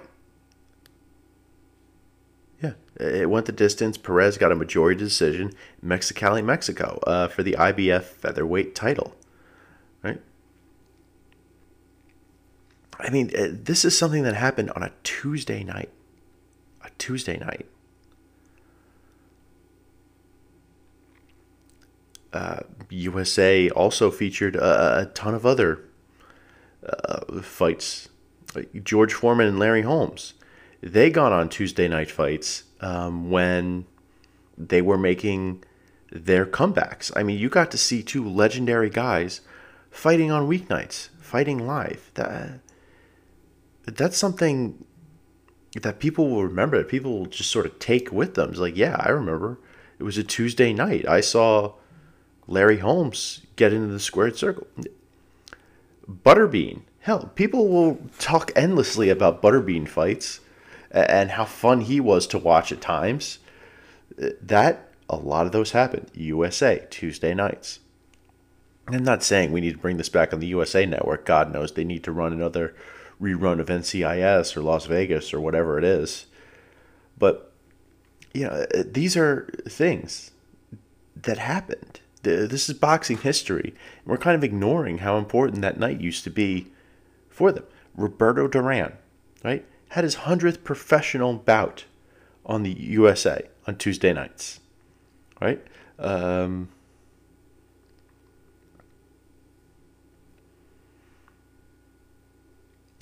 Yeah, 2.63 2.73
It 2.99 3.31
went 3.31 3.47
the 3.47 3.53
distance. 3.53 3.97
Perez 3.97 4.37
got 4.37 4.53
a 4.53 4.55
majority 4.55 4.99
decision. 4.99 5.53
Mexicali, 5.85 6.45
Mexico, 6.45 7.01
uh, 7.07 7.29
for 7.29 7.43
the 7.43 7.53
IBF 7.53 8.03
featherweight 8.03 8.75
title. 8.75 9.15
Right. 10.03 10.21
I 12.99 13.11
mean, 13.11 13.31
uh, 13.37 13.49
this 13.51 13.85
is 13.85 13.97
something 13.97 14.23
that 14.25 14.35
happened 14.35 14.71
on 14.73 14.83
a 14.83 14.93
Tuesday 15.03 15.65
night. 15.65 15.91
A 16.83 16.91
Tuesday 16.99 17.39
night. 17.39 17.67
Uh, 22.33 22.61
USA 22.91 23.69
also 23.71 24.11
featured 24.11 24.57
a, 24.57 25.01
a 25.01 25.07
ton 25.07 25.35
of 25.35 25.45
other 25.45 25.85
uh, 26.87 27.41
fights. 27.43 28.09
George 28.83 29.13
Foreman 29.13 29.47
and 29.47 29.59
Larry 29.59 29.83
Holmes. 29.83 30.35
They 30.83 31.11
got 31.11 31.33
on 31.33 31.49
Tuesday 31.49 31.89
night 31.89 32.11
fights 32.11 32.65
um, 32.81 33.31
when 33.31 33.87
they 34.59 34.83
were 34.83 34.99
making 34.99 35.65
their 36.11 36.45
comebacks. 36.45 37.11
I 37.17 37.23
mean, 37.23 37.39
you 37.39 37.49
got 37.49 37.71
to 37.71 37.79
see 37.79 38.03
two 38.03 38.29
legendary 38.29 38.91
guys 38.91 39.41
fighting 39.91 40.31
on 40.31 40.49
weeknights, 40.49 41.09
fighting 41.21 41.67
live. 41.67 42.11
That 42.15 42.61
that's 43.85 44.17
something 44.17 44.85
that 45.81 45.99
people 45.99 46.29
will 46.29 46.45
remember. 46.45 46.83
People 46.85 47.19
will 47.19 47.27
just 47.27 47.51
sort 47.51 47.67
of 47.67 47.79
take 47.79 48.13
with 48.13 48.35
them. 48.35 48.51
It's 48.51 48.59
like, 48.59 48.77
yeah, 48.77 48.97
I 48.99 49.09
remember. 49.11 49.59
It 49.99 50.03
was 50.03 50.19
a 50.19 50.25
Tuesday 50.25 50.73
night. 50.73 51.07
I 51.09 51.21
saw 51.21 51.75
Larry 52.47 52.79
Holmes 52.79 53.43
get 53.57 53.73
into 53.73 53.89
the 53.89 54.01
squared 54.01 54.37
circle. 54.37 54.67
Butterbean. 56.11 56.83
Hell, 57.01 57.31
people 57.35 57.69
will 57.69 58.01
talk 58.19 58.53
endlessly 58.55 59.09
about 59.09 59.43
Butterbean 59.43 59.89
fights 59.89 60.41
and 60.91 61.33
how 61.33 61.45
fun 61.45 61.83
he 61.83 62.01
was 62.01 62.27
to 62.29 62.39
watch 62.39 62.71
at 62.71 62.81
times. 62.81 63.39
That 64.17 64.89
a 65.09 65.17
lot 65.17 65.47
of 65.47 65.53
those 65.53 65.73
happen. 65.73 66.07
USA 66.15 66.87
Tuesday 66.91 67.35
nights. 67.35 67.81
I'm 68.89 69.05
not 69.05 69.23
saying 69.23 69.53
we 69.53 69.61
need 69.61 69.73
to 69.73 69.79
bring 69.79 69.97
this 69.97 70.09
back 70.09 70.33
on 70.33 70.41
the 70.41 70.47
USA 70.49 70.87
Network. 70.87 71.25
God 71.25 71.53
knows 71.53 71.73
they 71.73 71.85
need 71.85 72.05
to 72.05 72.13
run 72.13 72.33
another 72.33 72.75
rerun 73.21 73.61
of 73.61 73.69
NCIS 73.69 74.57
or 74.57 74.63
Las 74.63 74.87
Vegas 74.87 75.33
or 75.33 75.41
whatever 75.41 75.79
it 75.79 75.85
is. 75.85 76.27
But 77.19 77.53
you 78.35 78.45
know, 78.45 78.67
these 78.85 79.17
are 79.17 79.49
things 79.69 80.33
that 81.17 81.39
happened. 81.39 82.01
This 82.23 82.69
is 82.69 82.77
boxing 82.77 83.19
history. 83.19 83.75
We're 84.07 84.17
kind 84.17 84.37
of 84.37 84.45
ignoring 84.45 84.99
how 84.99 85.19
important 85.19 85.63
that 85.63 85.79
night 85.79 86.01
used 86.01 86.25
to 86.25 86.31
be 86.31 86.69
for 87.29 87.51
them. 87.51 87.65
Roberto 87.97 88.49
Duran, 88.49 88.95
right? 89.45 89.67
had 89.93 90.05
his 90.05 90.17
100th 90.17 90.65
professional 90.65 91.35
bout 91.35 91.85
on 92.47 92.63
the 92.63 92.73
USA 92.73 93.43
on 93.67 93.77
Tuesday 93.77 94.11
nights. 94.11 94.59
Right? 95.39 95.63
Um, 95.99 96.71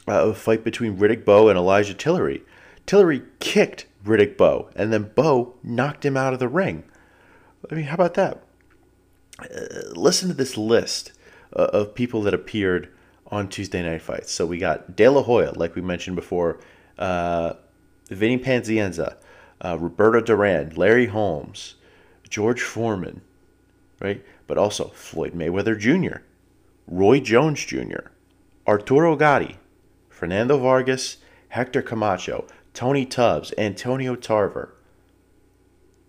a 0.09 0.35
fight 0.35 0.65
between 0.65 0.97
Riddick 0.97 1.25
Bowe 1.25 1.49
and 1.49 1.57
Elijah 1.57 1.95
Tillery. 1.95 2.43
Tillery 2.87 3.23
kicked 3.39 3.87
Riddick 4.05 4.37
Bowe, 4.37 4.69
and 4.75 4.93
then 4.93 5.13
Bowe 5.15 5.55
knocked 5.63 6.05
him 6.05 6.17
out 6.17 6.33
of 6.33 6.41
the 6.41 6.49
ring. 6.49 6.83
I 7.71 7.77
mean, 7.77 7.85
how 7.85 7.95
about 7.95 8.15
that? 8.15 8.43
Uh, 9.43 9.91
listen 9.95 10.29
to 10.29 10.35
this 10.35 10.57
list 10.57 11.13
uh, 11.57 11.65
of 11.73 11.95
people 11.95 12.23
that 12.23 12.35
appeared 12.35 12.89
on 13.27 13.49
Tuesday 13.49 13.83
night 13.83 14.03
fights. 14.03 14.33
So 14.33 14.47
we 14.47 14.59
got 14.59 14.97
De 14.97 15.09
La 15.09 15.23
Hoya, 15.23 15.53
like 15.53 15.75
we 15.75 15.83
mentioned 15.83 16.17
before, 16.17 16.59
uh, 16.99 17.55
Vinny 18.09 18.39
Pazienza, 18.39 19.17
uh, 19.65 19.79
Roberto 19.79 20.21
Duran, 20.21 20.75
Larry 20.75 21.07
Holmes, 21.07 21.75
George 22.29 22.63
Foreman, 22.63 23.21
right? 24.01 24.25
But 24.47 24.59
also 24.59 24.89
Floyd 24.89 25.33
Mayweather 25.33 25.79
Jr., 25.79 26.23
Roy 26.87 27.21
Jones 27.21 27.65
Jr., 27.65 28.11
Arturo 28.67 29.17
Gatti, 29.17 29.59
Fernando 30.09 30.59
Vargas, 30.59 31.19
Hector 31.49 31.83
Camacho, 31.83 32.47
Tony 32.75 33.07
Tubbs, 33.07 33.53
Antonio 33.57 34.17
Tarver. 34.17 34.75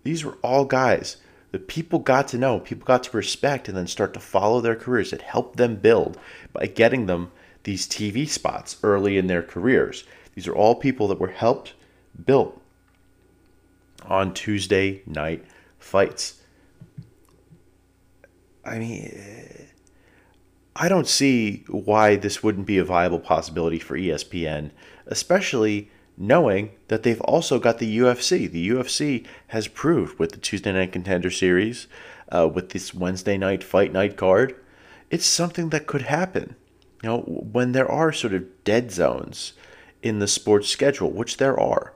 These 0.02 0.24
were 0.24 0.38
all 0.42 0.64
guys 0.64 1.16
that 1.52 1.68
people 1.68 1.98
got 1.98 2.26
to 2.28 2.38
know, 2.38 2.58
people 2.58 2.84
got 2.84 3.04
to 3.04 3.16
respect, 3.16 3.68
and 3.68 3.76
then 3.76 3.86
start 3.86 4.12
to 4.14 4.20
follow 4.20 4.60
their 4.60 4.74
careers. 4.74 5.12
It 5.12 5.22
helped 5.22 5.58
them 5.58 5.76
build 5.76 6.18
by 6.52 6.66
getting 6.66 7.06
them 7.06 7.30
these 7.62 7.86
TV 7.86 8.28
spots 8.28 8.78
early 8.82 9.16
in 9.18 9.28
their 9.28 9.42
careers. 9.42 10.04
These 10.34 10.48
are 10.48 10.54
all 10.54 10.74
people 10.74 11.06
that 11.08 11.20
were 11.20 11.28
helped 11.28 11.74
built 12.24 12.60
on 14.04 14.34
Tuesday 14.34 15.02
night 15.06 15.44
fights. 15.78 16.40
I 18.64 18.78
mean, 18.78 19.68
I 20.74 20.88
don't 20.88 21.06
see 21.06 21.64
why 21.68 22.16
this 22.16 22.42
wouldn't 22.42 22.66
be 22.66 22.78
a 22.78 22.84
viable 22.84 23.20
possibility 23.20 23.78
for 23.78 23.96
ESPN, 23.96 24.70
especially 25.06 25.90
knowing 26.16 26.70
that 26.88 27.02
they've 27.02 27.20
also 27.22 27.58
got 27.58 27.78
the 27.78 27.98
UFC. 27.98 28.50
The 28.50 28.68
UFC 28.68 29.26
has 29.48 29.68
proved 29.68 30.18
with 30.18 30.32
the 30.32 30.38
Tuesday 30.38 30.72
Night 30.72 30.92
Contender 30.92 31.30
Series, 31.30 31.86
uh, 32.32 32.48
with 32.48 32.70
this 32.70 32.94
Wednesday 32.94 33.36
night 33.36 33.62
fight 33.62 33.92
night 33.92 34.16
card, 34.16 34.56
it's 35.10 35.26
something 35.26 35.68
that 35.68 35.86
could 35.86 36.02
happen. 36.02 36.56
You 37.02 37.08
know, 37.08 37.18
when 37.20 37.72
there 37.72 37.90
are 37.90 38.12
sort 38.12 38.32
of 38.32 38.64
dead 38.64 38.90
zones 38.90 39.52
in 40.02 40.18
the 40.18 40.28
sports 40.28 40.68
schedule, 40.68 41.10
which 41.10 41.36
there 41.36 41.58
are. 41.58 41.92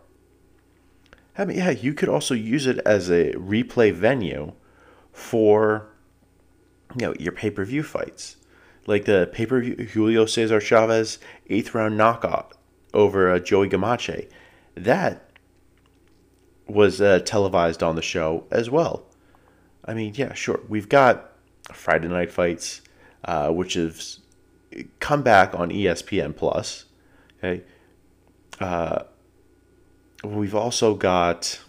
I 1.38 1.44
mean, 1.44 1.58
yeah, 1.58 1.70
you 1.70 1.94
could 1.94 2.08
also 2.08 2.34
use 2.34 2.66
it 2.66 2.78
as 2.86 3.10
a 3.10 3.32
replay 3.32 3.92
venue 3.92 4.52
for 5.12 5.88
you 6.98 7.06
know 7.06 7.14
your 7.18 7.32
pay 7.32 7.50
per 7.50 7.64
view 7.64 7.82
fights, 7.82 8.36
like 8.86 9.04
the 9.04 9.28
pay 9.32 9.46
per 9.46 9.60
view 9.60 9.76
Julio 9.76 10.26
Cesar 10.26 10.60
Chavez 10.60 11.18
eighth 11.48 11.74
round 11.74 11.96
knockout 11.96 12.55
over 12.96 13.30
uh, 13.30 13.38
Joey 13.38 13.68
Gamache. 13.68 14.28
That 14.74 15.30
was 16.66 17.00
uh, 17.00 17.20
televised 17.20 17.82
on 17.82 17.94
the 17.94 18.02
show 18.02 18.44
as 18.50 18.68
well. 18.68 19.06
I 19.84 19.94
mean, 19.94 20.14
yeah, 20.16 20.32
sure. 20.32 20.60
We've 20.68 20.88
got 20.88 21.32
Friday 21.72 22.08
night 22.08 22.32
fights, 22.32 22.80
uh, 23.24 23.50
which 23.50 23.74
has 23.74 24.20
come 24.98 25.22
back 25.22 25.54
on 25.54 25.70
ESPN 25.70 26.34
Plus. 26.34 26.86
Okay, 27.38 27.62
uh, 28.58 29.04
we've 30.24 30.54
also 30.54 30.94
got 30.94 31.60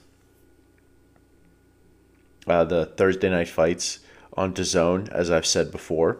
uh, 2.48 2.64
the 2.64 2.86
Thursday 2.86 3.30
night 3.30 3.50
fights 3.50 4.00
on 4.34 4.54
DAZN, 4.54 5.10
as 5.10 5.30
I've 5.30 5.46
said 5.46 5.72
before. 5.72 6.20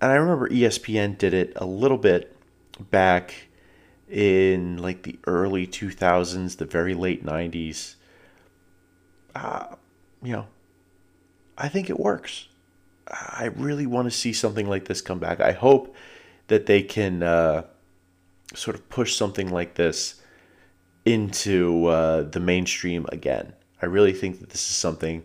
And 0.00 0.10
I 0.10 0.14
remember 0.14 0.48
ESPN 0.48 1.18
did 1.18 1.34
it 1.34 1.52
a 1.56 1.66
little 1.66 1.98
bit 1.98 2.36
back 2.90 3.48
in 4.08 4.78
like 4.78 5.02
the 5.02 5.18
early 5.26 5.66
2000s, 5.66 6.56
the 6.56 6.64
very 6.64 6.94
late 6.94 7.24
90s. 7.24 7.96
Uh, 9.34 9.76
you 10.22 10.32
know, 10.32 10.46
I 11.56 11.68
think 11.68 11.90
it 11.90 12.00
works. 12.00 12.48
I 13.06 13.50
really 13.56 13.86
want 13.86 14.06
to 14.06 14.10
see 14.10 14.32
something 14.32 14.68
like 14.68 14.86
this 14.86 15.02
come 15.02 15.18
back. 15.18 15.40
I 15.40 15.52
hope 15.52 15.94
that 16.46 16.66
they 16.66 16.82
can 16.82 17.22
uh, 17.22 17.64
sort 18.54 18.76
of 18.76 18.88
push 18.88 19.14
something 19.14 19.50
like 19.50 19.74
this 19.74 20.20
into 21.04 21.86
uh, 21.86 22.22
the 22.22 22.40
mainstream 22.40 23.06
again. 23.10 23.52
I 23.82 23.86
really 23.86 24.12
think 24.12 24.40
that 24.40 24.50
this 24.50 24.68
is 24.68 24.76
something 24.76 25.24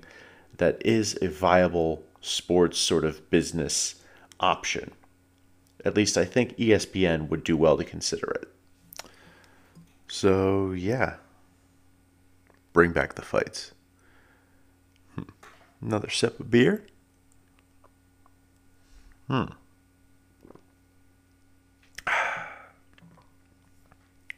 that 0.57 0.85
is 0.85 1.17
a 1.21 1.27
viable 1.27 2.03
sports 2.21 2.79
sort 2.79 3.05
of 3.05 3.29
business 3.29 3.95
option. 4.39 4.91
At 5.83 5.95
least 5.95 6.17
I 6.17 6.25
think 6.25 6.57
ESPN 6.57 7.29
would 7.29 7.43
do 7.43 7.55
well 7.55 7.77
to 7.77 7.83
consider 7.83 8.31
it. 8.31 8.47
So, 10.07 10.71
yeah. 10.71 11.15
Bring 12.73 12.91
back 12.91 13.15
the 13.15 13.21
fights. 13.21 13.71
Hmm. 15.15 15.23
Another 15.81 16.09
sip 16.09 16.39
of 16.39 16.49
beer? 16.51 16.85
Hmm. 19.27 19.45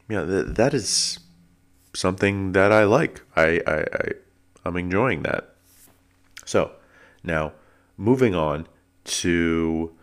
yeah, 0.10 0.26
th- 0.26 0.48
that 0.48 0.74
is 0.74 1.20
something 1.94 2.52
that 2.52 2.72
I 2.72 2.84
like. 2.84 3.22
I, 3.36 3.62
I, 3.66 3.80
I 3.80 4.12
I'm 4.64 4.78
enjoying 4.78 5.24
that. 5.24 5.56
So 6.46 6.72
now 7.24 7.54
moving 7.98 8.36
on 8.36 8.68
to 9.08 9.94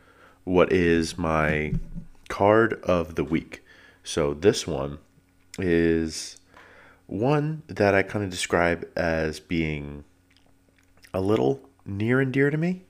what 0.44 0.73
is 0.73 1.16
my 1.16 1.75
card 2.28 2.80
of 2.82 3.14
the 3.14 3.25
week. 3.25 3.64
So 4.02 4.34
this 4.34 4.66
one 4.66 4.99
is 5.58 6.38
one 7.06 7.62
that 7.68 7.94
I 7.94 8.02
kind 8.02 8.25
of 8.25 8.30
describe 8.30 8.87
as 8.96 9.40
being 9.40 10.04
a 11.12 11.20
little 11.20 11.61
near 11.87 12.20
and 12.20 12.32
dear 12.32 12.50
to 12.50 12.58
me, 12.58 12.82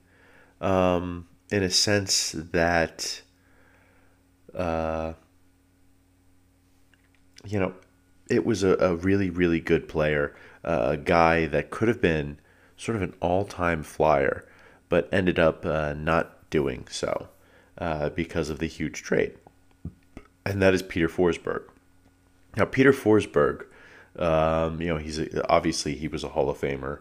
um, 0.61 1.27
in 1.51 1.63
a 1.63 1.69
sense 1.69 2.31
that 2.31 3.21
uh, 4.53 5.13
you 7.45 7.59
know, 7.59 7.73
it 8.29 8.45
was 8.45 8.63
a, 8.63 8.75
a 8.77 8.95
really, 8.95 9.29
really 9.29 9.59
good 9.59 9.87
player, 9.87 10.35
uh, 10.63 10.89
a 10.91 10.97
guy 10.97 11.45
that 11.45 11.69
could 11.69 11.87
have 11.87 12.01
been 12.01 12.39
sort 12.77 12.95
of 12.95 13.01
an 13.01 13.13
all 13.21 13.45
time 13.45 13.83
flyer, 13.83 14.45
but 14.89 15.09
ended 15.11 15.39
up 15.39 15.65
uh, 15.65 15.93
not 15.93 16.49
doing 16.49 16.87
so 16.89 17.29
uh, 17.77 18.09
because 18.09 18.49
of 18.49 18.59
the 18.59 18.67
huge 18.67 19.01
trade. 19.01 19.33
And 20.45 20.61
that 20.61 20.73
is 20.73 20.83
Peter 20.83 21.07
Forsberg. 21.07 21.63
Now, 22.55 22.65
Peter 22.65 22.93
Forsberg, 22.93 23.65
um, 24.17 24.81
you 24.81 24.87
know, 24.87 24.97
he's 24.97 25.19
a, 25.19 25.47
obviously 25.49 25.95
he 25.95 26.07
was 26.07 26.23
a 26.23 26.29
Hall 26.29 26.49
of 26.49 26.59
Famer, 26.59 26.99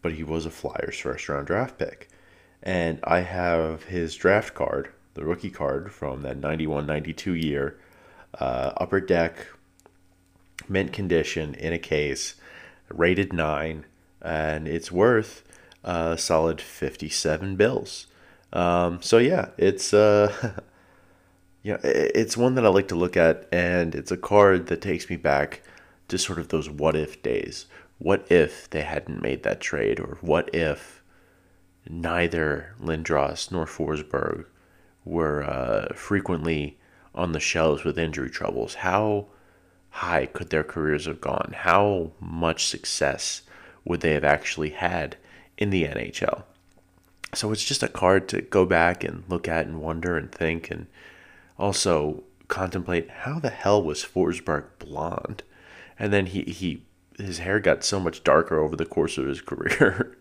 but 0.00 0.12
he 0.12 0.22
was 0.22 0.46
a 0.46 0.50
Flyers 0.50 0.98
first 0.98 1.28
round 1.28 1.46
draft 1.46 1.78
pick. 1.78 2.08
And 2.62 3.00
I 3.02 3.20
have 3.20 3.84
his 3.84 4.14
draft 4.14 4.54
card, 4.54 4.90
the 5.14 5.24
rookie 5.24 5.50
card 5.50 5.92
from 5.92 6.22
that 6.22 6.36
91 6.36 6.86
92 6.86 7.34
year, 7.34 7.78
uh, 8.38 8.72
upper 8.76 9.00
deck, 9.00 9.46
mint 10.68 10.92
condition 10.92 11.54
in 11.54 11.72
a 11.72 11.78
case, 11.78 12.34
rated 12.88 13.32
9, 13.32 13.84
and 14.20 14.68
it's 14.68 14.92
worth 14.92 15.42
a 15.84 16.16
solid 16.16 16.60
57 16.60 17.56
bills. 17.56 18.06
Um, 18.52 19.00
so 19.00 19.18
yeah, 19.18 19.48
it's 19.56 19.94
uh, 19.94 20.60
yeah, 21.62 21.78
it's 21.82 22.36
one 22.36 22.54
that 22.54 22.66
I 22.66 22.68
like 22.68 22.88
to 22.88 22.94
look 22.94 23.16
at, 23.16 23.48
and 23.50 23.94
it's 23.94 24.10
a 24.10 24.16
card 24.16 24.66
that 24.66 24.82
takes 24.82 25.08
me 25.08 25.16
back 25.16 25.62
to 26.08 26.18
sort 26.18 26.38
of 26.38 26.48
those 26.48 26.68
what 26.68 26.96
if 26.96 27.22
days. 27.22 27.66
What 27.98 28.30
if 28.30 28.68
they 28.70 28.82
hadn't 28.82 29.22
made 29.22 29.42
that 29.44 29.60
trade, 29.60 30.00
or 30.00 30.18
what 30.20 30.54
if 30.54 31.02
neither 31.88 32.74
Lindros 32.80 33.50
nor 33.50 33.66
Forsberg 33.66 34.46
were 35.04 35.42
uh, 35.42 35.94
frequently 35.94 36.78
on 37.14 37.32
the 37.32 37.40
shelves 37.40 37.84
with 37.84 37.98
injury 37.98 38.30
troubles? 38.30 38.74
How 38.74 39.26
high 39.90 40.26
could 40.26 40.50
their 40.50 40.64
careers 40.64 41.06
have 41.06 41.20
gone? 41.20 41.54
How 41.56 42.12
much 42.20 42.66
success 42.66 43.42
would 43.84 44.00
they 44.00 44.14
have 44.14 44.24
actually 44.24 44.70
had 44.70 45.16
in 45.58 45.70
the 45.70 45.84
NHL? 45.84 46.44
So 47.34 47.50
it's 47.52 47.64
just 47.64 47.82
a 47.82 47.88
card 47.88 48.28
to 48.28 48.42
go 48.42 48.66
back 48.66 49.04
and 49.04 49.24
look 49.28 49.48
at 49.48 49.66
and 49.66 49.80
wonder 49.80 50.16
and 50.16 50.30
think 50.30 50.70
and 50.70 50.86
also 51.58 52.24
contemplate 52.48 53.08
how 53.10 53.38
the 53.38 53.50
hell 53.50 53.82
was 53.82 54.04
Forsberg 54.04 54.64
blonde? 54.78 55.42
And 55.98 56.12
then 56.12 56.26
he, 56.26 56.42
he 56.42 56.84
his 57.16 57.38
hair 57.38 57.60
got 57.60 57.84
so 57.84 58.00
much 58.00 58.24
darker 58.24 58.58
over 58.58 58.76
the 58.76 58.84
course 58.84 59.16
of 59.16 59.26
his 59.26 59.40
career. 59.42 60.16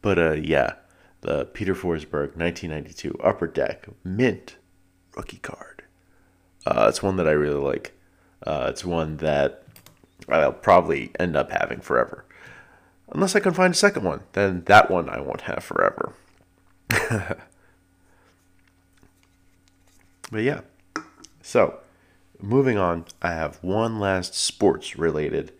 but 0.00 0.18
uh 0.18 0.32
yeah, 0.32 0.74
the 1.20 1.46
Peter 1.46 1.74
Forsberg 1.74 2.36
1992 2.36 3.16
Upper 3.22 3.46
Deck 3.46 3.86
Mint 4.04 4.56
rookie 5.16 5.38
card. 5.38 5.84
Uh, 6.66 6.86
it's 6.88 7.02
one 7.02 7.16
that 7.16 7.28
I 7.28 7.32
really 7.32 7.60
like. 7.60 7.92
Uh, 8.46 8.66
it's 8.68 8.84
one 8.84 9.16
that 9.18 9.64
I'll 10.28 10.52
probably 10.52 11.10
end 11.18 11.36
up 11.36 11.50
having 11.50 11.80
forever. 11.80 12.24
Unless 13.12 13.36
I 13.36 13.40
can 13.40 13.52
find 13.52 13.74
a 13.74 13.76
second 13.76 14.04
one, 14.04 14.22
then 14.32 14.64
that 14.64 14.90
one 14.90 15.08
I 15.10 15.20
won't 15.20 15.42
have 15.42 15.62
forever. 15.62 16.14
but 16.88 17.38
yeah. 20.42 20.62
So, 21.42 21.80
moving 22.40 22.78
on, 22.78 23.04
I 23.20 23.32
have 23.32 23.62
one 23.62 24.00
last 24.00 24.34
sports 24.34 24.96
related 24.96 25.52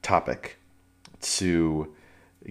topic 0.00 0.58
to 1.20 1.92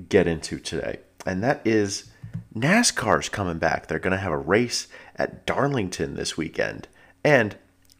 get 0.09 0.27
into 0.27 0.59
today. 0.59 0.99
And 1.25 1.41
that 1.43 1.61
is 1.65 2.11
NASCAR's 2.53 3.29
coming 3.29 3.57
back. 3.57 3.87
They're 3.87 3.99
going 3.99 4.11
to 4.11 4.17
have 4.17 4.33
a 4.33 4.37
race 4.37 4.87
at 5.15 5.45
Darlington 5.45 6.15
this 6.15 6.35
weekend. 6.35 6.89
And 7.23 7.55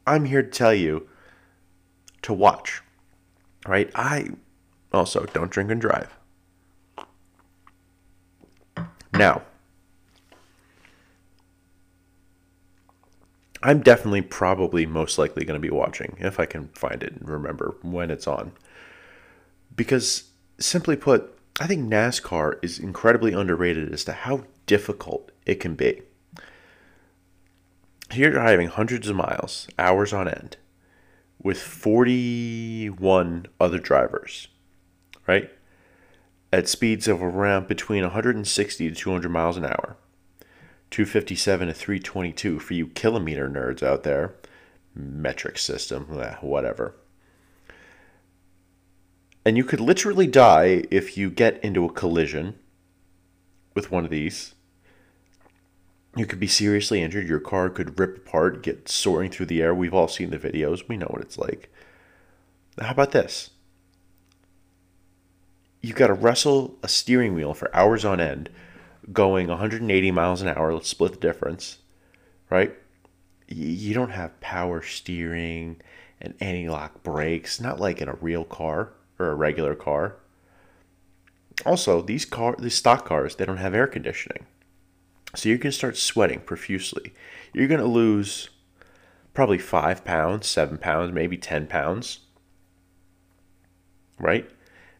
I'm 0.05 0.25
here 0.25 0.41
to 0.41 0.49
tell 0.49 0.73
you 0.73 1.07
to 2.23 2.33
watch. 2.33 2.81
Right? 3.65 3.89
I 3.95 4.31
also 4.91 5.25
don't 5.25 5.51
drink 5.51 5.71
and 5.71 5.79
drive. 5.79 6.17
Now, 9.13 9.43
I'm 13.63 13.81
definitely 13.81 14.21
probably 14.21 14.85
most 14.85 15.17
likely 15.17 15.45
going 15.45 15.59
to 15.61 15.67
be 15.67 15.73
watching 15.73 16.15
if 16.19 16.39
I 16.39 16.45
can 16.45 16.69
find 16.69 17.03
it 17.03 17.13
and 17.13 17.29
remember 17.29 17.75
when 17.81 18.09
it's 18.09 18.27
on. 18.27 18.53
Because 19.75 20.29
simply 20.59 20.95
put, 20.95 21.37
I 21.59 21.67
think 21.67 21.91
NASCAR 21.91 22.63
is 22.63 22.79
incredibly 22.79 23.33
underrated 23.33 23.93
as 23.93 24.03
to 24.05 24.13
how 24.13 24.45
difficult 24.65 25.31
it 25.45 25.55
can 25.55 25.75
be. 25.75 26.01
You're 28.13 28.31
driving 28.31 28.67
hundreds 28.67 29.07
of 29.07 29.15
miles, 29.15 29.67
hours 29.77 30.11
on 30.11 30.27
end, 30.27 30.57
with 31.41 31.61
41 31.61 33.45
other 33.59 33.79
drivers, 33.79 34.47
right? 35.27 35.49
At 36.51 36.67
speeds 36.67 37.07
of 37.07 37.21
around 37.21 37.67
between 37.67 38.03
160 38.03 38.89
to 38.89 38.95
200 38.95 39.29
miles 39.29 39.57
an 39.57 39.65
hour. 39.65 39.95
257 40.89 41.67
to 41.69 41.73
322 41.73 42.59
for 42.59 42.73
you 42.73 42.87
kilometer 42.87 43.49
nerds 43.49 43.81
out 43.81 44.03
there. 44.03 44.35
Metric 44.93 45.57
system, 45.57 46.07
eh, 46.19 46.35
whatever. 46.41 46.95
And 49.45 49.57
you 49.57 49.63
could 49.63 49.79
literally 49.79 50.27
die 50.27 50.83
if 50.91 51.17
you 51.17 51.31
get 51.31 51.63
into 51.63 51.85
a 51.85 51.91
collision 51.91 52.59
with 53.73 53.89
one 53.89 54.03
of 54.03 54.11
these. 54.11 54.53
You 56.15 56.25
could 56.25 56.41
be 56.41 56.47
seriously 56.47 57.01
injured. 57.01 57.27
Your 57.27 57.39
car 57.39 57.69
could 57.69 57.97
rip 57.97 58.17
apart, 58.17 58.61
get 58.61 58.89
soaring 58.89 59.31
through 59.31 59.45
the 59.45 59.61
air. 59.61 59.73
We've 59.73 59.93
all 59.93 60.09
seen 60.09 60.29
the 60.29 60.37
videos. 60.37 60.87
We 60.89 60.97
know 60.97 61.07
what 61.07 61.21
it's 61.21 61.37
like. 61.37 61.71
How 62.79 62.91
about 62.91 63.11
this? 63.11 63.51
You've 65.81 65.95
got 65.95 66.07
to 66.07 66.13
wrestle 66.13 66.77
a 66.83 66.87
steering 66.87 67.33
wheel 67.33 67.53
for 67.53 67.75
hours 67.75 68.05
on 68.05 68.19
end, 68.19 68.49
going 69.11 69.47
180 69.47 70.11
miles 70.11 70.41
an 70.41 70.47
hour. 70.47 70.73
Let's 70.73 70.89
split 70.89 71.13
the 71.13 71.19
difference, 71.19 71.79
right? 72.49 72.73
You 73.47 73.93
don't 73.93 74.11
have 74.11 74.39
power 74.39 74.81
steering 74.81 75.81
and 76.21 76.35
anti-lock 76.39 77.03
brakes, 77.03 77.59
not 77.59 77.79
like 77.79 78.01
in 78.01 78.07
a 78.07 78.13
real 78.13 78.45
car 78.45 78.93
or 79.19 79.31
a 79.31 79.35
regular 79.35 79.75
car. 79.75 80.17
Also, 81.65 82.01
these 82.01 82.25
car, 82.25 82.55
these 82.57 82.75
stock 82.75 83.05
cars, 83.05 83.35
they 83.35 83.45
don't 83.45 83.57
have 83.57 83.73
air 83.73 83.87
conditioning, 83.87 84.45
so 85.35 85.49
you're 85.49 85.57
gonna 85.57 85.71
start 85.71 85.97
sweating 85.97 86.39
profusely. 86.39 87.13
You're 87.53 87.67
gonna 87.67 87.85
lose 87.85 88.49
probably 89.33 89.57
five 89.57 90.03
pounds, 90.03 90.47
seven 90.47 90.77
pounds, 90.77 91.13
maybe 91.13 91.37
ten 91.37 91.67
pounds, 91.67 92.19
right? 94.19 94.49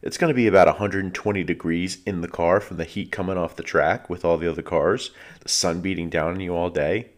It's 0.02 0.18
going 0.18 0.28
to 0.30 0.34
be 0.34 0.48
about 0.48 0.66
120 0.66 1.44
degrees 1.44 1.98
in 2.04 2.22
the 2.22 2.28
car 2.28 2.60
from 2.60 2.76
the 2.76 2.84
heat 2.84 3.12
coming 3.12 3.38
off 3.38 3.54
the 3.54 3.62
track 3.62 4.10
with 4.10 4.24
all 4.24 4.36
the 4.36 4.50
other 4.50 4.62
cars, 4.62 5.12
the 5.40 5.48
sun 5.48 5.80
beating 5.80 6.10
down 6.10 6.34
on 6.34 6.40
you 6.40 6.54
all 6.54 6.70
day. 6.70 7.10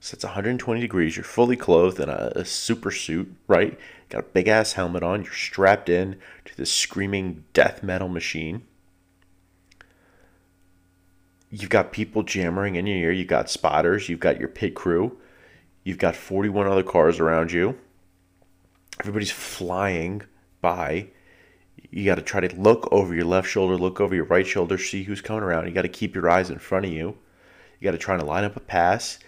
So 0.00 0.14
it's 0.14 0.24
120 0.24 0.80
degrees. 0.80 1.16
You're 1.16 1.24
fully 1.24 1.56
clothed 1.56 1.98
in 1.98 2.10
a, 2.10 2.32
a 2.36 2.44
super 2.44 2.90
suit, 2.90 3.34
right? 3.48 3.78
Got 4.10 4.20
a 4.20 4.24
big 4.24 4.48
ass 4.48 4.74
helmet 4.74 5.02
on. 5.02 5.24
You're 5.24 5.32
strapped 5.32 5.88
in 5.88 6.20
to 6.44 6.56
this 6.56 6.70
screaming 6.70 7.44
death 7.54 7.82
metal 7.82 8.08
machine. 8.08 8.62
You've 11.50 11.70
got 11.70 11.90
people 11.90 12.22
jamming 12.22 12.76
in 12.76 12.86
your 12.86 12.98
ear. 12.98 13.12
You've 13.12 13.28
got 13.28 13.50
spotters. 13.50 14.10
You've 14.10 14.20
got 14.20 14.38
your 14.38 14.48
pit 14.48 14.74
crew. 14.74 15.18
You've 15.82 15.98
got 15.98 16.14
41 16.14 16.66
other 16.66 16.82
cars 16.82 17.18
around 17.18 17.50
you. 17.50 17.78
Everybody's 19.00 19.30
flying 19.30 20.22
by, 20.60 21.08
you 21.90 22.04
got 22.04 22.16
to 22.16 22.22
try 22.22 22.40
to 22.40 22.60
look 22.60 22.88
over 22.92 23.14
your 23.14 23.24
left 23.24 23.48
shoulder, 23.48 23.76
look 23.76 24.00
over 24.00 24.14
your 24.14 24.24
right 24.24 24.46
shoulder, 24.46 24.78
see 24.78 25.04
who's 25.04 25.20
coming 25.20 25.42
around. 25.42 25.66
You 25.66 25.72
got 25.72 25.82
to 25.82 25.88
keep 25.88 26.14
your 26.14 26.28
eyes 26.28 26.50
in 26.50 26.58
front 26.58 26.86
of 26.86 26.92
you. 26.92 27.16
You 27.80 27.84
got 27.84 27.92
to 27.92 27.98
try 27.98 28.16
to 28.16 28.24
line 28.24 28.44
up 28.44 28.56
a 28.56 28.60
pass. 28.60 29.18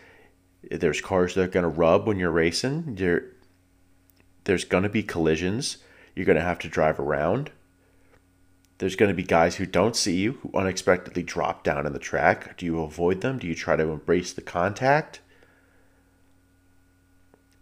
There's 0.71 1.01
cars 1.01 1.35
that 1.35 1.43
are 1.43 1.49
going 1.49 1.63
to 1.63 1.69
rub 1.69 2.07
when 2.07 2.19
you're 2.19 2.31
racing. 2.31 2.97
There, 2.97 3.31
there's 4.45 4.65
going 4.65 4.83
to 4.83 4.91
be 4.91 5.03
collisions. 5.03 5.79
You're 6.15 6.27
going 6.27 6.37
to 6.37 6.43
have 6.43 6.59
to 6.61 6.69
drive 6.69 7.01
around. 7.01 7.51
There's 8.79 8.97
going 8.97 9.11
to 9.11 9.15
be 9.15 9.23
guys 9.23 9.57
who 9.57 9.67
don't 9.67 9.97
see 9.97 10.17
you, 10.17 10.39
who 10.43 10.51
unexpectedly 10.55 11.23
drop 11.23 11.65
down 11.65 11.87
in 11.87 11.93
the 11.93 11.99
track. 11.99 12.57
Do 12.57 12.67
you 12.67 12.81
avoid 12.81 13.21
them? 13.21 13.39
Do 13.39 13.47
you 13.47 13.55
try 13.55 13.77
to 13.77 13.91
embrace 13.91 14.33
the 14.33 14.43
contact? 14.43 15.21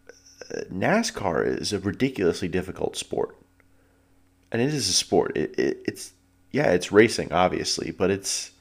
Uh, 0.09 0.61
NASCAR 0.73 1.61
is 1.61 1.73
a 1.73 1.79
ridiculously 1.79 2.49
difficult 2.49 2.97
sport 2.97 3.37
and 4.51 4.63
it 4.63 4.73
is 4.73 4.89
a 4.89 4.93
sport. 4.93 5.37
It, 5.37 5.59
it, 5.59 5.83
it's 5.87 6.13
yeah, 6.53 6.71
it's 6.73 6.91
racing 6.93 7.33
obviously, 7.33 7.91
but 7.91 8.11
it's 8.11 8.53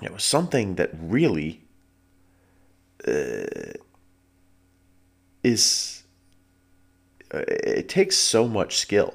you 0.00 0.08
know 0.08 0.16
something 0.16 0.76
that 0.76 0.90
really 0.94 1.62
uh, 3.06 3.72
is 5.42 6.02
uh, 7.32 7.44
it 7.48 7.88
takes 7.88 8.16
so 8.16 8.48
much 8.48 8.76
skill. 8.76 9.14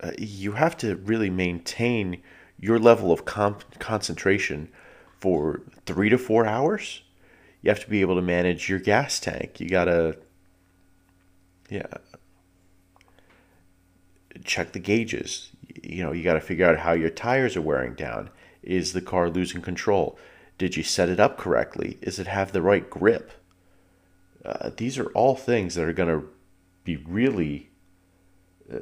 Uh, 0.00 0.12
you 0.18 0.52
have 0.52 0.76
to 0.76 0.96
really 0.96 1.30
maintain 1.30 2.22
your 2.58 2.78
level 2.78 3.12
of 3.12 3.24
comp- 3.24 3.78
concentration 3.78 4.68
for 5.20 5.62
three 5.86 6.08
to 6.08 6.18
four 6.18 6.46
hours. 6.46 7.02
you 7.62 7.70
have 7.70 7.80
to 7.80 7.90
be 7.90 8.00
able 8.00 8.14
to 8.14 8.22
manage 8.22 8.68
your 8.68 8.78
gas 8.78 9.18
tank. 9.18 9.58
You 9.58 9.68
gotta, 9.68 10.18
yeah, 11.68 11.86
check 14.44 14.72
the 14.72 14.78
gauges. 14.78 15.50
You 15.82 16.04
know, 16.04 16.12
you 16.12 16.22
got 16.22 16.34
to 16.34 16.40
figure 16.40 16.66
out 16.66 16.78
how 16.78 16.92
your 16.92 17.10
tires 17.10 17.56
are 17.56 17.62
wearing 17.62 17.94
down. 17.94 18.30
Is 18.62 18.92
the 18.92 19.00
car 19.00 19.28
losing 19.28 19.62
control? 19.62 20.18
Did 20.58 20.76
you 20.76 20.82
set 20.82 21.08
it 21.08 21.20
up 21.20 21.36
correctly? 21.36 21.98
Does 22.02 22.18
it 22.18 22.26
have 22.26 22.52
the 22.52 22.62
right 22.62 22.88
grip? 22.88 23.32
Uh, 24.44 24.70
these 24.76 24.98
are 24.98 25.10
all 25.10 25.34
things 25.34 25.74
that 25.74 25.84
are 25.84 25.92
going 25.92 26.08
to 26.08 26.28
be 26.84 26.96
really, 26.96 27.70
uh, 28.72 28.78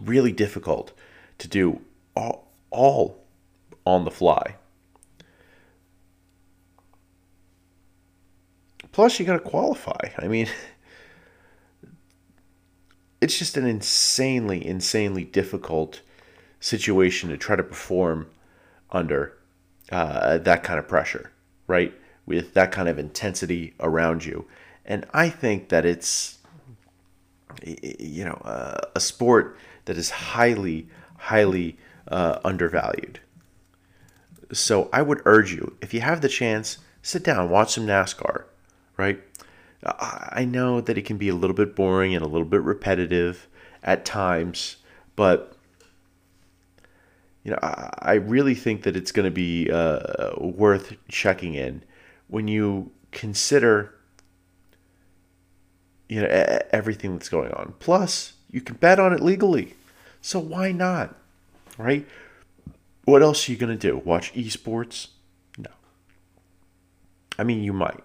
really 0.00 0.32
difficult 0.32 0.92
to 1.38 1.46
do 1.46 1.80
all, 2.14 2.50
all 2.70 3.24
on 3.84 4.04
the 4.04 4.10
fly. 4.10 4.56
Plus, 8.96 9.20
you 9.20 9.26
got 9.26 9.34
to 9.34 9.40
qualify. 9.40 10.08
I 10.18 10.26
mean, 10.26 10.48
it's 13.20 13.38
just 13.38 13.58
an 13.58 13.66
insanely, 13.66 14.66
insanely 14.66 15.22
difficult 15.22 16.00
situation 16.60 17.28
to 17.28 17.36
try 17.36 17.56
to 17.56 17.62
perform 17.62 18.30
under 18.90 19.36
uh, 19.92 20.38
that 20.38 20.62
kind 20.62 20.78
of 20.78 20.88
pressure, 20.88 21.30
right? 21.66 21.92
With 22.24 22.54
that 22.54 22.72
kind 22.72 22.88
of 22.88 22.98
intensity 22.98 23.74
around 23.80 24.24
you. 24.24 24.46
And 24.86 25.04
I 25.12 25.28
think 25.28 25.68
that 25.68 25.84
it's, 25.84 26.38
you 27.62 28.24
know, 28.24 28.40
uh, 28.46 28.80
a 28.94 29.00
sport 29.00 29.58
that 29.84 29.98
is 29.98 30.08
highly, 30.08 30.88
highly 31.18 31.76
uh, 32.08 32.38
undervalued. 32.46 33.20
So 34.54 34.88
I 34.90 35.02
would 35.02 35.20
urge 35.26 35.52
you, 35.52 35.76
if 35.82 35.92
you 35.92 36.00
have 36.00 36.22
the 36.22 36.30
chance, 36.30 36.78
sit 37.02 37.22
down, 37.22 37.50
watch 37.50 37.74
some 37.74 37.86
NASCAR, 37.86 38.44
right? 38.96 39.20
I 39.84 40.44
know 40.44 40.80
that 40.80 40.98
it 40.98 41.02
can 41.02 41.16
be 41.16 41.28
a 41.28 41.34
little 41.34 41.54
bit 41.54 41.76
boring 41.76 42.14
and 42.14 42.24
a 42.24 42.28
little 42.28 42.46
bit 42.46 42.62
repetitive 42.62 43.46
at 43.82 44.04
times, 44.04 44.76
but 45.14 45.56
you 47.44 47.52
know, 47.52 47.58
I 47.62 48.14
really 48.14 48.54
think 48.54 48.82
that 48.82 48.96
it's 48.96 49.12
going 49.12 49.24
to 49.24 49.30
be 49.30 49.70
uh, 49.70 50.34
worth 50.38 50.96
checking 51.08 51.54
in 51.54 51.82
when 52.26 52.48
you 52.48 52.90
consider 53.12 53.94
you 56.08 56.20
know 56.20 56.28
everything 56.70 57.12
that's 57.12 57.28
going 57.28 57.52
on. 57.52 57.74
Plus, 57.78 58.34
you 58.50 58.60
can 58.60 58.76
bet 58.76 58.98
on 58.98 59.12
it 59.12 59.20
legally, 59.20 59.74
so 60.20 60.40
why 60.40 60.72
not? 60.72 61.14
Right? 61.78 62.06
What 63.04 63.22
else 63.22 63.48
are 63.48 63.52
you 63.52 63.58
going 63.58 63.76
to 63.76 63.88
do? 63.90 63.98
Watch 63.98 64.32
esports? 64.34 65.08
No. 65.56 65.70
I 67.38 67.44
mean, 67.44 67.62
you 67.62 67.72
might. 67.72 68.02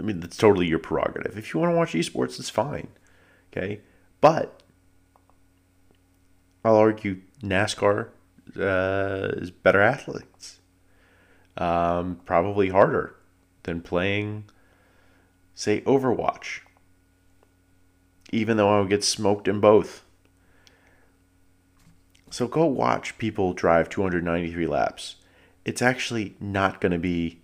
I 0.00 0.02
mean, 0.02 0.20
that's 0.20 0.38
totally 0.38 0.66
your 0.66 0.78
prerogative. 0.78 1.36
If 1.36 1.52
you 1.52 1.60
want 1.60 1.72
to 1.72 1.76
watch 1.76 1.92
esports, 1.92 2.40
it's 2.40 2.48
fine. 2.48 2.88
Okay. 3.52 3.80
But 4.22 4.62
I'll 6.64 6.76
argue 6.76 7.20
NASCAR 7.42 8.08
uh, 8.58 9.28
is 9.36 9.50
better 9.50 9.82
athletes. 9.82 10.60
Um, 11.58 12.20
probably 12.24 12.70
harder 12.70 13.14
than 13.64 13.82
playing, 13.82 14.44
say, 15.54 15.82
Overwatch. 15.82 16.60
Even 18.32 18.56
though 18.56 18.74
I 18.74 18.80
would 18.80 18.88
get 18.88 19.04
smoked 19.04 19.48
in 19.48 19.60
both. 19.60 20.04
So 22.30 22.46
go 22.46 22.64
watch 22.64 23.18
people 23.18 23.52
drive 23.52 23.90
293 23.90 24.66
laps. 24.66 25.16
It's 25.64 25.82
actually 25.82 26.36
not 26.40 26.80
going 26.80 26.92
to 26.92 26.98
be 26.98 27.40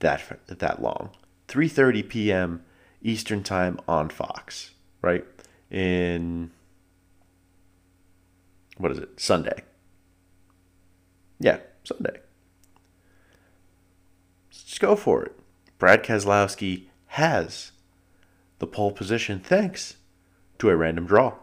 that 0.00 0.40
that 0.48 0.82
long. 0.82 1.10
3:30 1.54 2.08
p.m. 2.08 2.64
Eastern 3.00 3.44
Time 3.44 3.78
on 3.86 4.08
Fox, 4.08 4.72
right? 5.02 5.24
In 5.70 6.50
what 8.76 8.90
is 8.90 8.98
it? 8.98 9.20
Sunday. 9.20 9.62
Yeah, 11.38 11.58
Sunday. 11.84 12.18
Just 14.50 14.80
go 14.80 14.96
for 14.96 15.24
it. 15.24 15.38
Brad 15.78 16.02
Keselowski 16.02 16.86
has 17.06 17.70
the 18.58 18.66
pole 18.66 18.90
position 18.90 19.38
thanks 19.38 19.96
to 20.58 20.70
a 20.70 20.76
random 20.76 21.06
draw. 21.06 21.34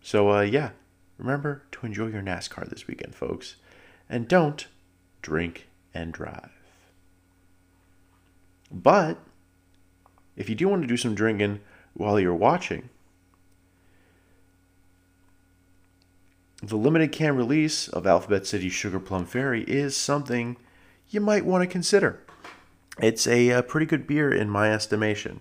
So, 0.00 0.30
uh, 0.30 0.40
yeah, 0.40 0.70
remember 1.18 1.64
to 1.72 1.84
enjoy 1.84 2.06
your 2.06 2.22
NASCAR 2.22 2.68
this 2.70 2.86
weekend, 2.86 3.14
folks. 3.14 3.56
And 4.08 4.26
don't 4.26 4.66
drink 5.20 5.68
and 5.92 6.12
drive. 6.12 6.59
But 8.70 9.18
if 10.36 10.48
you 10.48 10.54
do 10.54 10.68
want 10.68 10.82
to 10.82 10.88
do 10.88 10.96
some 10.96 11.14
drinking 11.14 11.60
while 11.94 12.20
you're 12.20 12.34
watching, 12.34 12.88
the 16.62 16.76
limited 16.76 17.10
can 17.12 17.36
release 17.36 17.88
of 17.88 18.06
Alphabet 18.06 18.46
City 18.46 18.68
Sugar 18.68 19.00
Plum 19.00 19.24
Fairy 19.24 19.64
is 19.64 19.96
something 19.96 20.56
you 21.08 21.20
might 21.20 21.44
want 21.44 21.62
to 21.62 21.66
consider. 21.66 22.20
It's 22.98 23.26
a, 23.26 23.48
a, 23.48 23.58
uh, 23.58 23.62
pretty 23.62 23.86
good 23.86 24.06
beer 24.06 24.32
in 24.32 24.50
my 24.50 24.72
estimation. 24.72 25.40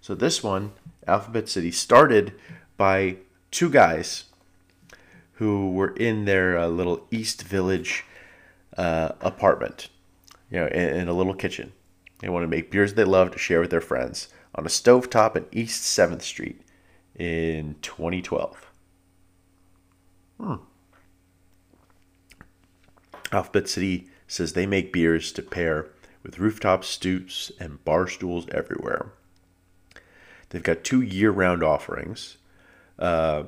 So, 0.00 0.14
this 0.14 0.42
one, 0.42 0.72
Alphabet 1.06 1.48
City, 1.48 1.70
started 1.70 2.32
by 2.76 3.18
two 3.50 3.70
guys 3.70 4.24
who 5.34 5.70
were 5.70 5.94
in 5.94 6.24
their 6.24 6.58
uh, 6.58 6.66
little 6.66 7.06
East 7.10 7.42
Village 7.42 8.04
uh, 8.76 9.12
apartment, 9.20 9.88
you 10.50 10.58
know, 10.58 10.66
in, 10.66 11.00
in 11.00 11.08
a 11.08 11.12
little 11.12 11.34
kitchen. 11.34 11.72
They 12.18 12.28
want 12.28 12.44
to 12.44 12.48
make 12.48 12.70
beers 12.70 12.94
they 12.94 13.04
love 13.04 13.30
to 13.32 13.38
share 13.38 13.60
with 13.60 13.70
their 13.70 13.80
friends 13.80 14.28
on 14.54 14.64
a 14.64 14.70
stovetop 14.70 15.36
in 15.36 15.46
East 15.52 15.82
7th 15.82 16.22
Street 16.22 16.62
in 17.14 17.76
2012. 17.82 18.70
Hmm. 20.40 20.54
Alphabet 23.32 23.68
City 23.68 24.08
says 24.28 24.52
they 24.52 24.66
make 24.66 24.92
beers 24.92 25.32
to 25.32 25.42
pair 25.42 25.88
with 26.22 26.38
rooftop 26.38 26.84
stoops 26.84 27.52
and 27.60 27.84
bar 27.84 28.08
stools 28.08 28.46
everywhere. 28.50 29.12
They've 30.48 30.62
got 30.62 30.84
two 30.84 31.02
year 31.02 31.30
round 31.30 31.62
offerings 31.62 32.36
uh, 32.98 33.44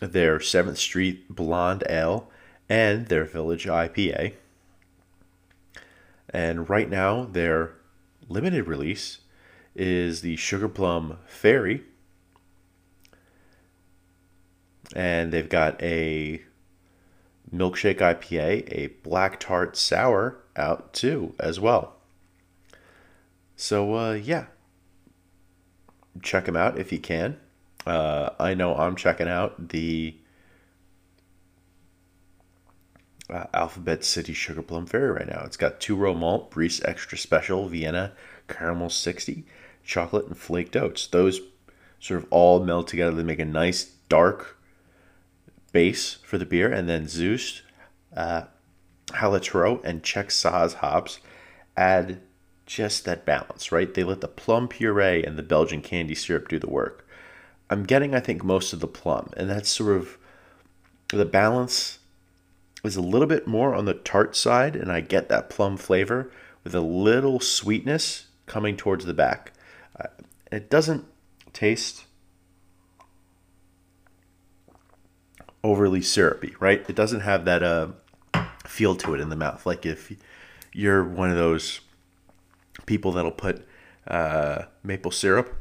their 0.00 0.38
7th 0.38 0.76
Street 0.76 1.28
Blonde 1.34 1.84
Ale 1.88 2.30
and 2.68 3.06
their 3.06 3.24
Village 3.24 3.66
IPA. 3.66 4.34
And 6.30 6.68
right 6.68 6.88
now, 6.88 7.24
their 7.24 7.74
limited 8.28 8.66
release 8.66 9.20
is 9.74 10.20
the 10.20 10.36
Sugar 10.36 10.68
Plum 10.68 11.18
Fairy. 11.26 11.84
And 14.94 15.32
they've 15.32 15.48
got 15.48 15.82
a 15.82 16.42
milkshake 17.52 17.98
IPA, 17.98 18.68
a 18.72 18.86
black 19.02 19.40
tart 19.40 19.76
sour 19.76 20.38
out 20.56 20.92
too, 20.92 21.34
as 21.38 21.60
well. 21.60 21.96
So, 23.56 23.94
uh, 23.94 24.12
yeah, 24.12 24.46
check 26.22 26.44
them 26.44 26.56
out 26.56 26.78
if 26.78 26.92
you 26.92 26.98
can. 26.98 27.38
Uh, 27.86 28.30
I 28.38 28.54
know 28.54 28.74
I'm 28.76 28.96
checking 28.96 29.28
out 29.28 29.70
the 29.70 30.16
uh, 33.30 33.44
Alphabet 33.52 34.04
City 34.04 34.32
Sugar 34.32 34.62
Plum 34.62 34.86
Fairy 34.86 35.10
right 35.10 35.28
now. 35.28 35.42
It's 35.44 35.56
got 35.56 35.80
two 35.80 35.96
row 35.96 36.14
malt, 36.14 36.50
Briess 36.50 36.80
Extra 36.84 37.18
Special, 37.18 37.68
Vienna 37.68 38.12
Caramel 38.48 38.90
60, 38.90 39.44
chocolate, 39.84 40.26
and 40.26 40.36
flaked 40.36 40.76
oats. 40.76 41.06
Those 41.06 41.40
sort 42.00 42.22
of 42.22 42.26
all 42.30 42.64
meld 42.64 42.88
together 42.88 43.16
to 43.16 43.24
make 43.24 43.38
a 43.38 43.44
nice 43.44 43.84
dark 44.08 44.58
base 45.72 46.14
for 46.24 46.38
the 46.38 46.46
beer. 46.46 46.72
And 46.72 46.88
then 46.88 47.08
Zeus, 47.08 47.62
uh, 48.16 48.42
Hallertau, 49.08 49.82
and 49.84 50.02
Czech 50.02 50.28
Saaz 50.28 50.74
hops 50.74 51.20
add 51.76 52.20
just 52.66 53.04
that 53.04 53.24
balance, 53.24 53.72
right? 53.72 53.92
They 53.92 54.04
let 54.04 54.20
the 54.20 54.28
plum 54.28 54.68
puree 54.68 55.24
and 55.24 55.36
the 55.36 55.42
Belgian 55.42 55.80
candy 55.80 56.14
syrup 56.14 56.48
do 56.48 56.58
the 56.58 56.68
work. 56.68 57.06
I'm 57.70 57.84
getting, 57.84 58.14
I 58.14 58.20
think, 58.20 58.42
most 58.42 58.72
of 58.72 58.80
the 58.80 58.86
plum, 58.86 59.30
and 59.36 59.48
that's 59.48 59.68
sort 59.68 59.96
of 59.96 60.16
the 61.08 61.24
balance 61.24 61.97
is 62.84 62.96
a 62.96 63.02
little 63.02 63.26
bit 63.26 63.46
more 63.46 63.74
on 63.74 63.84
the 63.84 63.94
tart 63.94 64.36
side, 64.36 64.76
and 64.76 64.90
I 64.90 65.00
get 65.00 65.28
that 65.28 65.50
plum 65.50 65.76
flavor 65.76 66.30
with 66.64 66.74
a 66.74 66.80
little 66.80 67.40
sweetness 67.40 68.26
coming 68.46 68.76
towards 68.76 69.04
the 69.04 69.14
back. 69.14 69.52
Uh, 69.98 70.08
it 70.50 70.70
doesn't 70.70 71.04
taste 71.52 72.04
overly 75.64 76.00
syrupy, 76.00 76.54
right? 76.60 76.84
It 76.88 76.94
doesn't 76.96 77.20
have 77.20 77.44
that 77.44 77.62
uh, 77.62 77.88
feel 78.64 78.94
to 78.96 79.14
it 79.14 79.20
in 79.20 79.28
the 79.28 79.36
mouth. 79.36 79.66
Like 79.66 79.84
if 79.84 80.12
you're 80.72 81.04
one 81.04 81.30
of 81.30 81.36
those 81.36 81.80
people 82.86 83.12
that'll 83.12 83.30
put 83.30 83.66
uh, 84.06 84.62
maple 84.82 85.10
syrup 85.10 85.54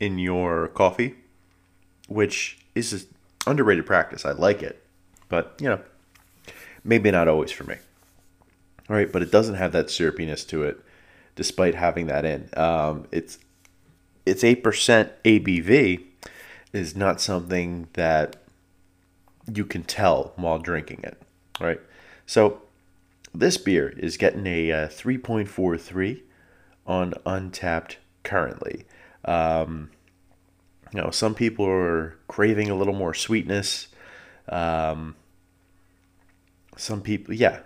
in 0.00 0.18
your 0.18 0.68
coffee, 0.68 1.14
which 2.08 2.58
is 2.74 2.92
an 2.92 3.00
underrated 3.46 3.86
practice. 3.86 4.24
I 4.24 4.32
like 4.32 4.62
it 4.62 4.83
but 5.28 5.54
you 5.60 5.68
know, 5.68 5.80
maybe 6.82 7.10
not 7.10 7.28
always 7.28 7.50
for 7.50 7.64
me. 7.64 7.76
All 8.88 8.96
right, 8.96 9.10
but 9.10 9.22
it 9.22 9.30
doesn't 9.30 9.54
have 9.54 9.72
that 9.72 9.90
syrupiness 9.90 10.46
to 10.48 10.62
it, 10.64 10.80
despite 11.36 11.74
having 11.74 12.06
that 12.06 12.24
in. 12.24 12.50
Um, 12.56 13.06
it's 13.10 13.38
it's 14.26 14.44
eight 14.44 14.62
percent 14.62 15.12
ABV 15.24 16.02
is 16.72 16.96
not 16.96 17.20
something 17.20 17.88
that 17.94 18.36
you 19.52 19.64
can 19.64 19.82
tell 19.82 20.32
while 20.36 20.58
drinking 20.58 21.00
it, 21.02 21.20
right? 21.60 21.80
So 22.26 22.62
this 23.34 23.56
beer 23.56 23.90
is 23.96 24.16
getting 24.16 24.46
a 24.46 24.72
uh, 24.72 24.88
3.43 24.88 26.22
on 26.86 27.12
Untappd 27.26 27.96
currently. 28.22 28.84
Um, 29.24 29.90
you 30.92 31.00
know, 31.00 31.10
some 31.10 31.34
people 31.34 31.66
are 31.66 32.16
craving 32.28 32.70
a 32.70 32.74
little 32.74 32.94
more 32.94 33.14
sweetness. 33.14 33.88
Um, 34.48 35.16
some 36.76 37.00
people, 37.00 37.34
yeah, 37.34 37.60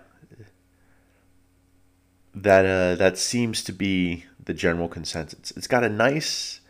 that 2.35 2.65
uh, 2.65 2.95
that 2.95 3.17
seems 3.17 3.63
to 3.63 3.73
be 3.73 4.25
the 4.43 4.53
general 4.53 4.87
consensus. 4.87 5.51
It's 5.51 5.67
got 5.67 5.83
a 5.83 5.89
nice 5.89 6.61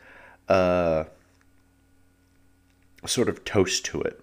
uh, 0.48 1.06
sort 3.06 3.30
of 3.30 3.44
toast 3.44 3.86
to 3.86 4.02
it, 4.02 4.20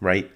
right? 0.00 0.30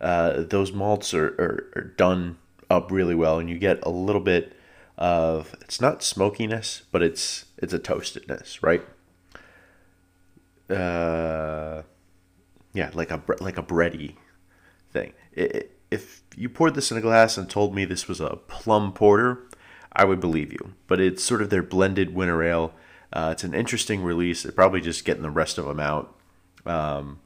Uh, 0.00 0.42
those 0.42 0.72
malts 0.72 1.14
are, 1.14 1.28
are, 1.38 1.70
are 1.76 1.92
done 1.96 2.38
up 2.70 2.90
really 2.90 3.14
well, 3.14 3.38
and 3.38 3.48
you 3.48 3.58
get 3.58 3.78
a 3.82 3.90
little 3.90 4.20
bit 4.20 4.56
of 4.96 5.54
it's 5.60 5.80
not 5.80 6.02
smokiness, 6.02 6.82
but 6.92 7.02
it's 7.02 7.46
it's 7.58 7.72
a 7.72 7.78
toastedness, 7.78 8.62
right? 8.62 8.82
Uh, 10.70 11.82
yeah, 12.74 12.90
like 12.92 13.10
a 13.10 13.22
like 13.40 13.56
a 13.56 13.62
bready 13.62 14.16
thing. 14.92 15.14
It, 15.32 15.78
if 15.90 16.22
you 16.36 16.48
poured 16.48 16.74
this 16.74 16.90
in 16.90 16.98
a 16.98 17.00
glass 17.00 17.38
and 17.38 17.48
told 17.48 17.74
me 17.74 17.84
this 17.84 18.08
was 18.08 18.20
a 18.20 18.36
plum 18.48 18.92
porter, 18.92 19.46
I 19.92 20.04
would 20.04 20.20
believe 20.20 20.52
you. 20.52 20.74
But 20.88 21.00
it's 21.00 21.22
sort 21.22 21.40
of 21.40 21.50
their 21.50 21.62
blended 21.62 22.14
winter 22.14 22.42
ale. 22.42 22.74
Uh, 23.12 23.30
it's 23.32 23.44
an 23.44 23.54
interesting 23.54 24.02
release. 24.02 24.42
They're 24.42 24.52
probably 24.52 24.80
just 24.80 25.04
getting 25.04 25.22
the 25.22 25.30
rest 25.30 25.56
of 25.56 25.66
them 25.66 25.78
out. 25.78 26.16
Um, 26.66 27.20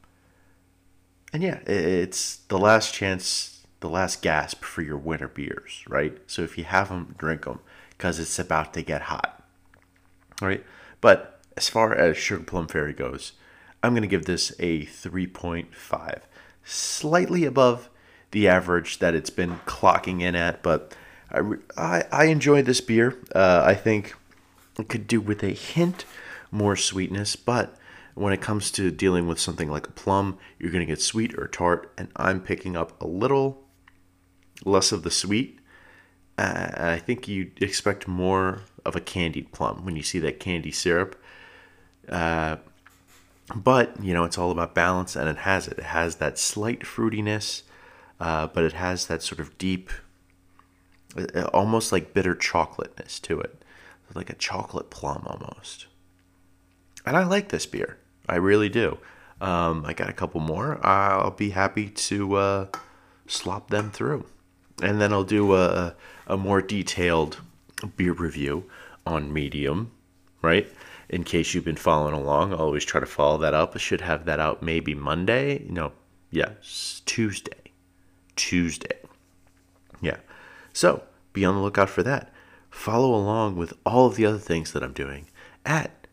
and 1.33 1.41
yeah, 1.41 1.59
it's 1.65 2.37
the 2.47 2.59
last 2.59 2.93
chance, 2.93 3.65
the 3.79 3.89
last 3.89 4.21
gasp 4.21 4.63
for 4.63 4.83
your 4.83 4.97
winter 4.97 5.27
beers, 5.27 5.83
right? 5.87 6.17
So 6.27 6.43
if 6.43 6.57
you 6.57 6.63
have 6.65 6.89
them, 6.89 7.15
drink 7.17 7.45
them 7.45 7.59
because 7.97 8.19
it's 8.19 8.37
about 8.37 8.73
to 8.75 8.83
get 8.83 9.03
hot, 9.03 9.43
right? 10.41 10.63
But 11.01 11.39
as 11.57 11.69
far 11.69 11.93
as 11.95 12.17
Sugar 12.17 12.43
Plum 12.43 12.67
Fairy 12.67 12.93
goes, 12.93 13.33
I'm 13.81 13.93
going 13.93 14.01
to 14.01 14.07
give 14.07 14.25
this 14.25 14.51
a 14.59 14.85
3.5, 14.85 16.21
slightly 16.63 17.45
above 17.45 17.89
the 18.31 18.47
average 18.47 18.99
that 18.99 19.15
it's 19.15 19.29
been 19.29 19.57
clocking 19.65 20.21
in 20.21 20.35
at, 20.35 20.61
but 20.61 20.93
I, 21.31 21.41
I, 21.77 22.03
I 22.11 22.25
enjoy 22.25 22.61
this 22.61 22.81
beer. 22.81 23.17
Uh, 23.33 23.63
I 23.65 23.73
think 23.75 24.15
it 24.77 24.89
could 24.89 25.07
do 25.07 25.21
with 25.21 25.43
a 25.43 25.49
hint 25.49 26.05
more 26.51 26.75
sweetness, 26.75 27.35
but 27.35 27.75
when 28.15 28.33
it 28.33 28.41
comes 28.41 28.71
to 28.71 28.91
dealing 28.91 29.27
with 29.27 29.39
something 29.39 29.69
like 29.69 29.87
a 29.87 29.91
plum, 29.91 30.37
you're 30.57 30.71
going 30.71 30.85
to 30.85 30.91
get 30.91 31.01
sweet 31.01 31.37
or 31.37 31.47
tart, 31.47 31.91
and 31.97 32.09
I'm 32.15 32.41
picking 32.41 32.75
up 32.75 33.01
a 33.01 33.07
little 33.07 33.63
less 34.65 34.91
of 34.91 35.03
the 35.03 35.11
sweet. 35.11 35.59
Uh, 36.37 36.69
I 36.75 36.99
think 36.99 37.27
you 37.27 37.51
expect 37.61 38.07
more 38.07 38.61
of 38.85 38.95
a 38.95 39.01
candied 39.01 39.51
plum 39.51 39.85
when 39.85 39.95
you 39.95 40.03
see 40.03 40.19
that 40.19 40.39
candy 40.39 40.71
syrup. 40.71 41.21
Uh, 42.07 42.57
but, 43.55 44.03
you 44.03 44.13
know, 44.13 44.23
it's 44.23 44.37
all 44.37 44.51
about 44.51 44.75
balance, 44.75 45.15
and 45.15 45.29
it 45.29 45.37
has 45.37 45.67
it. 45.67 45.77
It 45.77 45.85
has 45.85 46.15
that 46.15 46.37
slight 46.37 46.81
fruitiness, 46.81 47.63
uh, 48.19 48.47
but 48.47 48.63
it 48.63 48.73
has 48.73 49.07
that 49.07 49.23
sort 49.23 49.39
of 49.39 49.57
deep, 49.57 49.89
uh, 51.17 51.43
almost 51.53 51.91
like 51.91 52.13
bitter 52.13 52.35
chocolateness 52.35 53.19
to 53.21 53.39
it. 53.39 53.63
Like 54.15 54.31
a 54.31 54.35
chocolate 54.35 54.89
plum 54.89 55.23
almost. 55.27 55.85
And 57.05 57.15
I 57.15 57.25
like 57.25 57.49
this 57.49 57.67
beer. 57.67 57.99
I 58.27 58.37
really 58.37 58.67
do. 58.67 58.97
Um, 59.39 59.85
I 59.85 59.93
got 59.93 60.09
a 60.09 60.13
couple 60.13 60.41
more. 60.41 60.83
I'll 60.83 61.29
be 61.29 61.51
happy 61.51 61.89
to 61.89 62.35
uh, 62.35 62.67
slop 63.27 63.69
them 63.69 63.91
through. 63.91 64.25
And 64.81 64.99
then 64.99 65.13
I'll 65.13 65.23
do 65.23 65.53
a, 65.53 65.95
a 66.25 66.37
more 66.37 66.59
detailed 66.59 67.39
beer 67.97 68.13
review 68.13 68.65
on 69.05 69.31
Medium, 69.31 69.91
right? 70.41 70.67
In 71.09 71.23
case 71.23 71.53
you've 71.53 71.65
been 71.65 71.75
following 71.75 72.13
along, 72.13 72.53
I'll 72.53 72.59
always 72.59 72.85
try 72.85 72.99
to 72.99 73.05
follow 73.05 73.37
that 73.39 73.53
up. 73.53 73.71
I 73.75 73.79
should 73.79 74.01
have 74.01 74.25
that 74.25 74.39
out 74.39 74.61
maybe 74.61 74.93
Monday. 74.93 75.65
No, 75.67 75.91
yeah, 76.29 76.51
Tuesday. 77.05 77.71
Tuesday. 78.35 78.99
Yeah. 80.01 80.17
So 80.71 81.03
be 81.33 81.43
on 81.43 81.55
the 81.55 81.61
lookout 81.61 81.89
for 81.89 82.03
that. 82.03 82.31
Follow 82.69 83.13
along 83.13 83.55
with 83.55 83.73
all 83.85 84.05
of 84.05 84.15
the 84.15 84.25
other 84.25 84.37
things 84.37 84.71
that 84.71 84.83
I'm 84.83 84.93
doing 84.93 85.27
at 85.65 86.07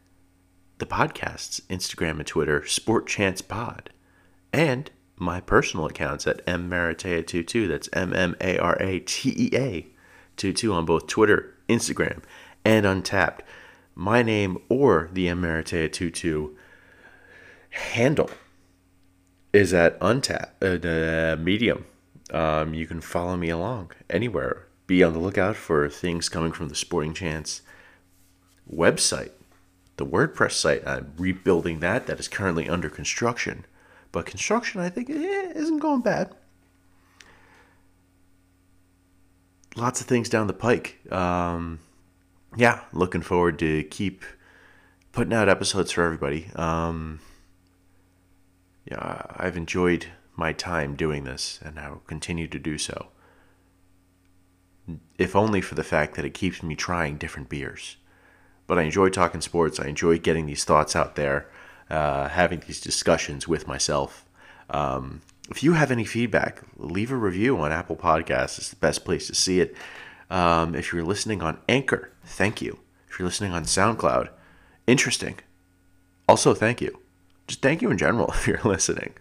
the 0.78 0.86
podcast's 0.86 1.60
Instagram 1.68 2.18
and 2.18 2.26
Twitter, 2.26 2.66
Sport 2.66 3.06
Chance 3.06 3.42
Pod, 3.42 3.90
and 4.52 4.90
my 5.16 5.40
personal 5.40 5.86
accounts 5.86 6.26
at 6.26 6.44
mmaratea22. 6.46 7.68
That's 7.68 7.88
M 7.92 8.14
M 8.14 8.34
A 8.40 8.58
R 8.58 8.76
A 8.80 9.00
T 9.00 9.34
E 9.36 9.50
A 9.54 9.86
22 10.36 10.72
on 10.72 10.84
both 10.84 11.06
Twitter, 11.06 11.54
Instagram, 11.68 12.22
and 12.64 12.84
Untappd. 12.84 13.40
My 13.96 14.22
name 14.22 14.58
or 14.68 15.08
the 15.10 15.26
mmaratea22 15.26 16.54
handle 17.70 18.30
is 19.54 19.72
at 19.72 19.98
Untap 20.00 20.50
uh, 20.62 21.36
Medium. 21.40 21.86
Um, 22.30 22.74
you 22.74 22.86
can 22.86 23.00
follow 23.00 23.36
me 23.36 23.48
along 23.48 23.92
anywhere. 24.10 24.66
Be 24.86 25.02
on 25.02 25.14
the 25.14 25.18
lookout 25.18 25.56
for 25.56 25.88
things 25.88 26.28
coming 26.28 26.52
from 26.52 26.68
the 26.68 26.74
Sporting 26.74 27.14
Chance 27.14 27.62
website 28.70 29.30
the 29.96 30.06
WordPress 30.06 30.52
site. 30.52 30.86
I'm 30.86 31.12
rebuilding 31.16 31.80
that. 31.80 32.06
That 32.06 32.20
is 32.20 32.28
currently 32.28 32.68
under 32.68 32.88
construction. 32.88 33.64
But 34.12 34.26
construction, 34.26 34.80
I 34.80 34.90
think, 34.90 35.10
eh, 35.10 35.52
isn't 35.54 35.78
going 35.78 36.02
bad. 36.02 36.34
Lots 39.74 40.00
of 40.00 40.06
things 40.06 40.28
down 40.28 40.46
the 40.46 40.52
pike. 40.52 40.98
Um, 41.10 41.80
yeah, 42.56 42.80
looking 42.92 43.22
forward 43.22 43.58
to 43.60 43.84
keep 43.84 44.24
putting 45.12 45.32
out 45.32 45.48
episodes 45.48 45.92
for 45.92 46.02
everybody. 46.02 46.50
Um, 46.54 47.20
yeah, 48.84 49.22
I've 49.36 49.56
enjoyed 49.56 50.06
my 50.36 50.52
time 50.52 50.94
doing 50.96 51.24
this, 51.24 51.58
and 51.62 51.78
I 51.78 51.90
will 51.90 52.02
continue 52.06 52.48
to 52.48 52.58
do 52.58 52.78
so. 52.78 53.08
If 55.18 55.34
only 55.34 55.60
for 55.60 55.74
the 55.74 55.84
fact 55.84 56.14
that 56.14 56.24
it 56.24 56.34
keeps 56.34 56.62
me 56.62 56.76
trying 56.76 57.16
different 57.16 57.48
beers 57.48 57.96
but 58.66 58.78
I 58.78 58.82
enjoy 58.82 59.08
talking 59.10 59.40
sports. 59.40 59.78
I 59.80 59.86
enjoy 59.86 60.18
getting 60.18 60.46
these 60.46 60.64
thoughts 60.64 60.96
out 60.96 61.16
there, 61.16 61.48
uh, 61.90 62.28
having 62.28 62.62
these 62.66 62.80
discussions 62.80 63.46
with 63.46 63.66
myself. 63.66 64.24
Um, 64.70 65.22
if 65.48 65.62
you 65.62 65.74
have 65.74 65.92
any 65.92 66.04
feedback, 66.04 66.62
leave 66.76 67.12
a 67.12 67.16
review 67.16 67.58
on 67.58 67.70
Apple 67.70 67.96
Podcasts. 67.96 68.58
It's 68.58 68.70
the 68.70 68.76
best 68.76 69.04
place 69.04 69.28
to 69.28 69.34
see 69.34 69.60
it. 69.60 69.76
Um, 70.30 70.74
if 70.74 70.92
you're 70.92 71.04
listening 71.04 71.42
on 71.42 71.58
Anchor, 71.68 72.12
thank 72.24 72.60
you. 72.60 72.78
If 73.08 73.18
you're 73.18 73.28
listening 73.28 73.52
on 73.52 73.64
SoundCloud, 73.64 74.28
interesting. 74.86 75.38
Also, 76.28 76.54
thank 76.54 76.80
you. 76.80 77.00
Just 77.46 77.62
thank 77.62 77.82
you 77.82 77.90
in 77.90 77.98
general 77.98 78.28
if 78.34 78.46
you're 78.46 78.60
listening. 78.64 79.14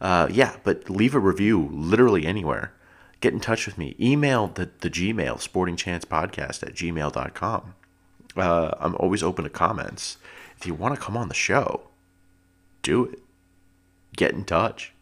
Uh, 0.00 0.28
yeah, 0.30 0.56
but 0.64 0.90
leave 0.90 1.14
a 1.14 1.20
review 1.20 1.68
literally 1.72 2.26
anywhere. 2.26 2.72
Get 3.20 3.32
in 3.32 3.40
touch 3.40 3.66
with 3.66 3.78
me. 3.78 3.94
Email 4.00 4.48
the, 4.48 4.68
the 4.80 4.90
Gmail, 4.90 5.40
sportingchancepodcast 5.40 6.62
at 6.64 6.74
gmail.com. 6.74 7.74
Uh, 8.36 8.70
I'm 8.80 8.96
always 8.96 9.22
open 9.22 9.44
to 9.44 9.50
comments. 9.50 10.18
If 10.58 10.66
you 10.66 10.74
want 10.74 10.94
to 10.94 11.00
come 11.00 11.16
on 11.16 11.28
the 11.28 11.34
show, 11.34 11.88
do 12.82 13.04
it. 13.04 13.20
Get 14.16 14.32
in 14.32 14.44
touch. 14.44 14.92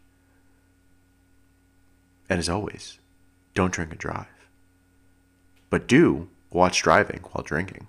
And 2.29 2.39
as 2.39 2.47
always, 2.47 2.99
don't 3.53 3.73
drink 3.73 3.91
and 3.91 3.99
drive. 3.99 4.27
But 5.71 5.87
do 5.87 6.29
watch 6.51 6.83
driving 6.83 7.21
while 7.31 7.43
drinking. 7.43 7.87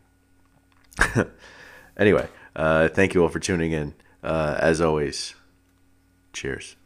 anyway, 1.99 2.29
uh, 2.57 2.89
thank 2.89 3.13
you 3.13 3.23
all 3.23 3.29
for 3.29 3.41
tuning 3.41 3.73
in. 3.73 3.95
Uh, 4.23 4.57
as 4.59 4.81
always, 4.81 5.35
cheers. 6.33 6.77